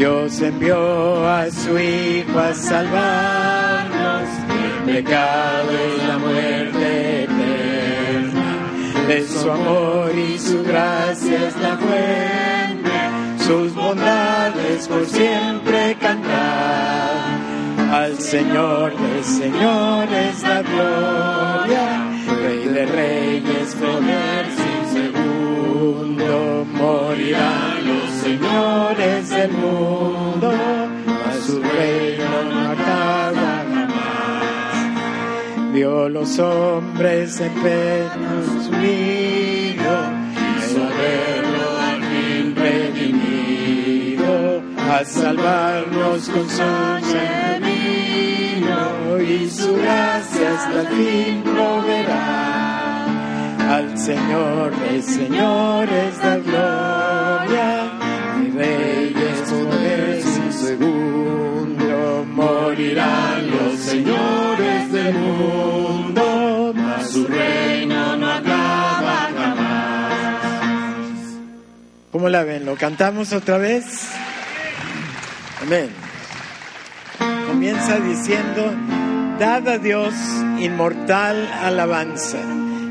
Dios 0.02 0.42
envió 0.42 1.30
a 1.30 1.52
su 1.52 1.78
Hijo 1.78 2.40
a 2.40 2.56
salvarnos 2.56 4.28
del 4.48 4.96
pecado 4.96 5.70
y 5.96 6.08
la 6.08 6.18
muerte 6.18 7.24
eterna. 7.26 9.06
De 9.08 9.28
su 9.28 9.52
amor 9.52 10.12
y 10.18 10.40
su 10.40 10.64
gracia 10.64 11.48
es 11.48 11.56
la 11.58 11.78
fuente, 11.78 13.46
sus 13.46 13.76
bondades 13.76 14.88
por 14.88 15.06
siempre 15.06 15.96
cantar 16.02 17.22
al 17.92 18.18
Señor 18.18 18.98
de 18.98 19.24
señores 19.24 20.42
la 20.42 20.64
gloria, 20.64 22.10
Rey 22.42 22.68
de 22.70 22.86
reyes, 22.88 23.76
poder 23.76 24.48
sin 24.58 25.04
segundo, 25.04 26.66
morirán 26.74 27.81
los 28.52 28.52
señores 28.52 29.30
del 29.30 29.52
mundo, 29.52 30.52
a 30.52 31.34
su 31.46 31.62
reino 31.62 32.44
no 32.52 32.72
acaba 32.72 33.64
jamás. 33.74 35.74
Vio 35.74 36.10
los 36.10 36.40
hombres 36.40 37.40
en 37.40 37.54
penos 37.54 38.66
sumido, 38.66 39.94
hizo 40.58 40.80
verlo 40.80 41.80
al 41.80 42.04
fin 42.04 42.56
redimido, 42.56 44.34
a 44.92 45.06
salvarnos 45.06 46.28
con 46.30 46.50
su 46.50 46.56
sangre 46.56 47.42
y 49.20 49.50
su 49.50 49.76
gracia 49.76 50.54
hasta 50.58 50.82
el 50.82 50.88
fin 50.88 51.44
proveerá. 51.44 53.06
Al 53.76 53.98
Señor 53.98 54.74
de 54.78 55.02
señores 55.02 56.22
da 56.22 56.38
gloria, 56.38 57.01
reyes 58.62 59.40
poder 59.50 60.22
sin 60.24 60.54
segundo. 60.54 62.26
Morirán 62.26 63.52
los 63.52 63.80
señores 63.80 64.92
del 64.92 65.14
mundo, 65.14 66.74
mas 66.76 67.12
su 67.12 67.28
reino 67.28 68.16
no 68.18 68.32
acaba 68.32 69.30
jamás. 69.38 71.20
¿Cómo 72.12 72.30
la 72.30 72.44
ven? 72.44 72.66
¿Lo 72.66 72.76
cantamos 72.76 73.34
otra 73.34 73.58
vez? 73.58 73.86
Amén 75.62 76.12
comienza 77.62 78.00
diciendo, 78.00 78.74
dad 79.38 79.68
a 79.68 79.78
Dios 79.78 80.16
inmortal 80.60 81.48
alabanza. 81.62 82.40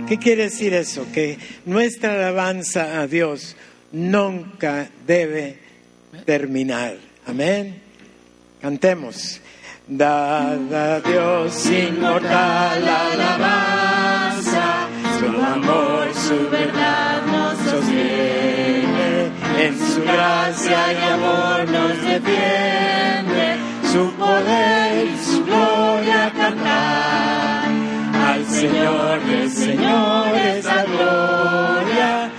¿Qué 0.07 0.17
quiere 0.17 0.45
decir 0.45 0.75
eso? 0.75 1.07
Que 1.13 1.39
nuestra 1.65 2.13
alabanza 2.13 3.01
a 3.01 3.09
Dios 3.09 3.57
nunca 3.93 4.89
debe 5.07 5.59
terminar. 6.25 6.97
Amén. 7.27 7.83
Cantemos. 8.61 9.41
Dad 9.93 10.73
a 10.73 11.01
Dios 11.01 11.67
inmortal 11.67 12.87
alabanza, 12.87 14.87
su 15.19 15.27
amor, 15.27 16.15
su 16.15 16.49
verdad 16.49 17.27
nos 17.27 17.59
sostiene, 17.59 19.33
en 19.59 19.77
su 19.77 20.01
gracia 20.03 20.93
y 20.93 20.97
amor 21.11 21.69
nos 21.69 22.01
defiende, 22.05 23.57
su 23.93 24.13
poder 24.13 25.07
y 25.07 25.19
su 25.25 25.45
gloria 25.45 26.33
cantar. 26.37 27.69
Al 28.29 28.47
Señor 28.47 29.25
de 29.25 29.51
señores 29.51 30.65
la 30.67 30.85
gloria, 30.85 32.31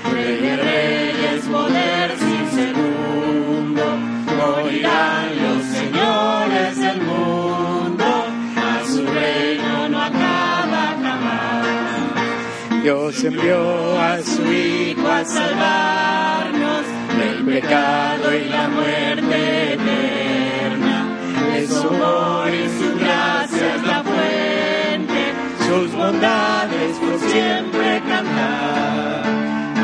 Dios 13.12 13.24
envió 13.26 13.99
a 13.99 14.22
su 14.22 14.41
Hijo 14.53 15.05
a 15.05 15.26
salvarnos 15.26 16.86
del 17.18 17.45
pecado 17.45 18.34
y 18.34 18.45
la 18.45 18.70
muerte 18.70 19.74
eterna. 19.74 21.18
De 21.53 21.68
su 21.68 21.89
amor 21.89 22.49
y 22.53 22.70
su 22.70 22.97
gracia 22.97 23.76
es 23.76 23.84
la 23.86 24.03
fuente, 24.03 25.34
sus 25.68 25.93
bondades 25.93 26.97
por 26.99 27.20
siempre 27.30 28.01
cantar. 28.07 29.24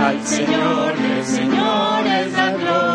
Al 0.06 0.26
Señor 0.26 0.96
de 0.98 1.26
señores 1.26 2.32
la 2.32 2.52
gloria, 2.52 2.87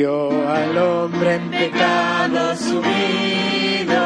Vio 0.00 0.48
al 0.48 0.78
hombre 0.78 1.34
en 1.34 1.50
pecado 1.50 2.56
subido, 2.56 4.00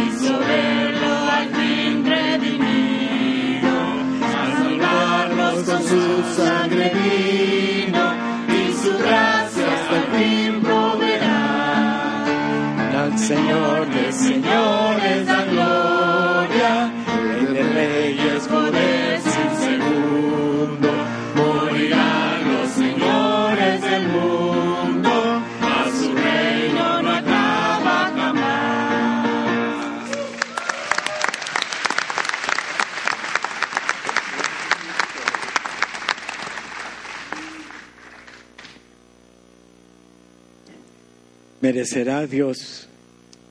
hizo 0.00 0.38
verlo 0.38 1.14
al 1.36 1.48
fin 1.50 2.06
redimido, 2.06 3.74
a 4.22 4.56
salvarnos 4.56 5.54
con 5.68 5.82
su 5.82 6.04
sangre 6.34 6.92
vino, 6.94 8.04
y 8.48 8.72
su 8.72 8.92
gracia 8.96 9.66
hasta 9.74 9.96
el 9.98 10.06
fin 10.16 10.62
proveerá. 10.62 12.24
Al 13.02 13.18
Señor 13.18 13.86
de 13.90 14.12
señores 14.12 15.26
da 15.26 15.44
gloria, 15.44 16.90
¿Merecerá 41.74 42.24
Dios 42.28 42.86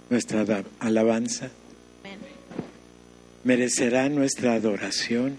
nuestra 0.09 0.45
alabanza? 0.80 1.49
¿Merecerá 3.43 4.07
nuestra 4.07 4.53
adoración? 4.53 5.38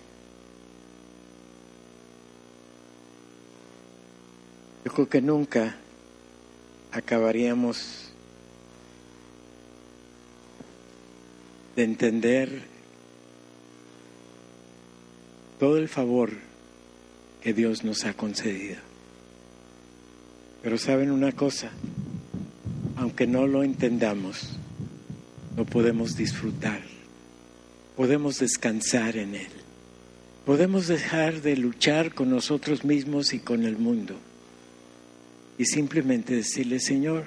Yo 4.85 4.93
creo 4.93 5.09
que 5.09 5.23
nunca 5.23 5.77
acabaríamos 6.93 8.13
de 11.77 11.85
entender 11.85 12.65
todo 15.59 15.79
el 15.79 15.89
favor 15.89 16.33
que 17.41 17.55
Dios 17.55 17.83
nos 17.83 18.05
ha 18.05 18.13
concedido. 18.13 18.77
Pero 20.63 20.77
saben 20.77 21.11
una 21.11 21.33
cosa, 21.33 21.71
aunque 23.05 23.27
no 23.27 23.47
lo 23.47 23.63
entendamos, 23.63 24.49
lo 25.59 25.67
podemos 25.67 26.17
disfrutar, 26.17 26.81
podemos 27.97 28.39
descansar 28.39 29.19
en 29.19 29.35
Él, 29.35 29.51
podemos 30.47 30.87
dejar 30.87 31.43
de 31.43 31.55
luchar 31.59 32.15
con 32.15 32.31
nosotros 32.31 32.83
mismos 32.83 33.35
y 33.35 33.41
con 33.41 33.67
el 33.67 33.77
mundo. 33.77 34.17
Y 35.59 35.67
simplemente 35.67 36.35
decirle, 36.35 36.81
Señor, 36.81 37.27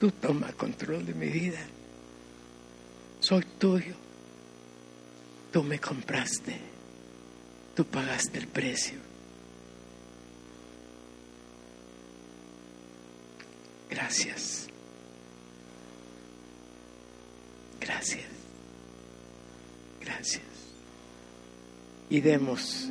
tú 0.00 0.10
toma 0.10 0.52
control 0.54 1.06
de 1.06 1.14
mi 1.14 1.28
vida, 1.28 1.60
soy 3.20 3.44
tuyo, 3.56 3.94
tú 5.52 5.62
me 5.62 5.78
compraste, 5.78 6.56
tú 7.76 7.84
pagaste 7.84 8.40
el 8.40 8.48
precio. 8.48 9.09
Gracias. 13.90 14.68
Gracias. 17.80 18.24
Gracias. 20.00 20.42
Y 22.08 22.20
demos 22.20 22.88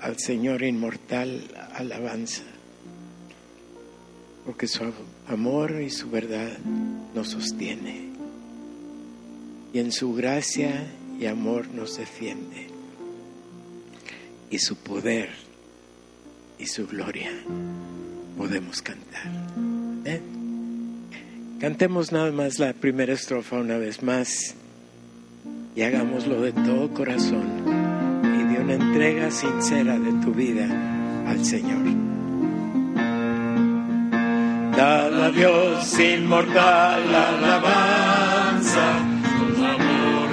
al 0.00 0.18
Señor 0.18 0.62
inmortal 0.62 1.50
alabanza, 1.74 2.42
porque 4.44 4.66
su 4.66 4.92
amor 5.26 5.80
y 5.80 5.90
su 5.90 6.10
verdad 6.10 6.58
nos 7.14 7.30
sostiene, 7.30 8.10
y 9.72 9.78
en 9.78 9.92
su 9.92 10.14
gracia 10.14 10.86
y 11.18 11.26
amor 11.26 11.68
nos 11.68 11.96
defiende, 11.96 12.68
y 14.50 14.58
su 14.58 14.76
poder 14.76 15.30
y 16.58 16.66
su 16.66 16.86
gloria 16.86 17.30
podemos 18.36 18.82
cantar. 18.82 19.73
¿Eh? 20.04 20.20
Cantemos 21.60 22.12
nada 22.12 22.30
más 22.30 22.58
la 22.58 22.74
primera 22.74 23.12
estrofa 23.12 23.56
una 23.56 23.78
vez 23.78 24.02
más 24.02 24.54
y 25.74 25.82
hagámoslo 25.82 26.42
de 26.42 26.52
todo 26.52 26.92
corazón 26.92 27.44
y 28.22 28.52
de 28.52 28.60
una 28.60 28.74
entrega 28.74 29.30
sincera 29.30 29.98
de 29.98 30.12
tu 30.24 30.32
vida 30.32 30.66
al 31.26 31.44
Señor. 31.44 31.84
Dad 34.76 35.24
a 35.24 35.30
Dios 35.30 36.00
inmortal 36.00 37.12
la 37.12 37.28
alabanza, 37.28 38.98
su 39.56 39.64
amor 39.64 40.28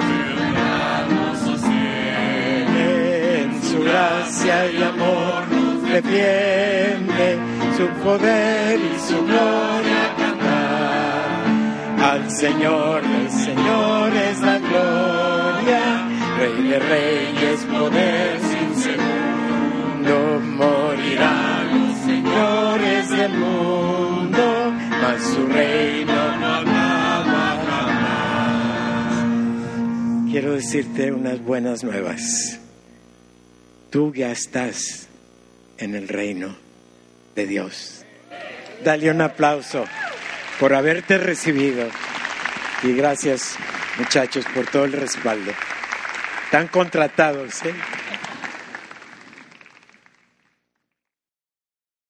nos 1.10 1.38
sostiene, 1.38 3.42
en 3.42 3.62
su 3.62 3.80
gracia 3.80 4.70
y 4.70 4.82
amor 4.82 5.48
nos 5.50 5.82
defiende, 5.82 7.38
su 7.76 7.88
poder 8.02 8.78
y 8.80 8.98
su 9.00 9.24
gloria 9.24 10.14
cantar. 10.16 11.44
Al 12.00 12.30
Señor 12.30 13.02
de 13.02 13.30
señores 13.30 14.40
la 14.40 14.58
gloria, 14.58 16.08
Rey 16.38 16.68
de 16.68 16.78
reyes, 16.78 17.64
poder 17.64 18.40
sin 18.40 18.74
segundo, 18.82 20.40
morirán 20.40 21.88
los 21.88 21.98
señores 21.98 23.10
del 23.10 23.32
mundo, 23.38 24.72
mas 25.00 25.22
su 25.22 25.46
reino 25.46 26.36
no 26.38 26.54
acaba 26.54 27.64
jamás. 27.66 29.24
Quiero 30.30 30.52
decirte 30.52 31.12
unas 31.12 31.40
buenas 31.42 31.84
nuevas. 31.84 32.58
Tú 33.90 34.12
ya 34.14 34.32
estás 34.32 35.08
en 35.78 35.94
el 35.94 36.08
reino 36.08 36.71
de 37.34 37.46
Dios. 37.46 38.04
Dale 38.84 39.10
un 39.10 39.20
aplauso 39.20 39.84
por 40.58 40.74
haberte 40.74 41.18
recibido 41.18 41.88
y 42.82 42.92
gracias 42.94 43.56
muchachos 43.98 44.44
por 44.54 44.66
todo 44.66 44.84
el 44.84 44.92
respaldo. 44.92 45.52
Están 46.44 46.68
contratados, 46.68 47.62
¿eh? 47.64 47.74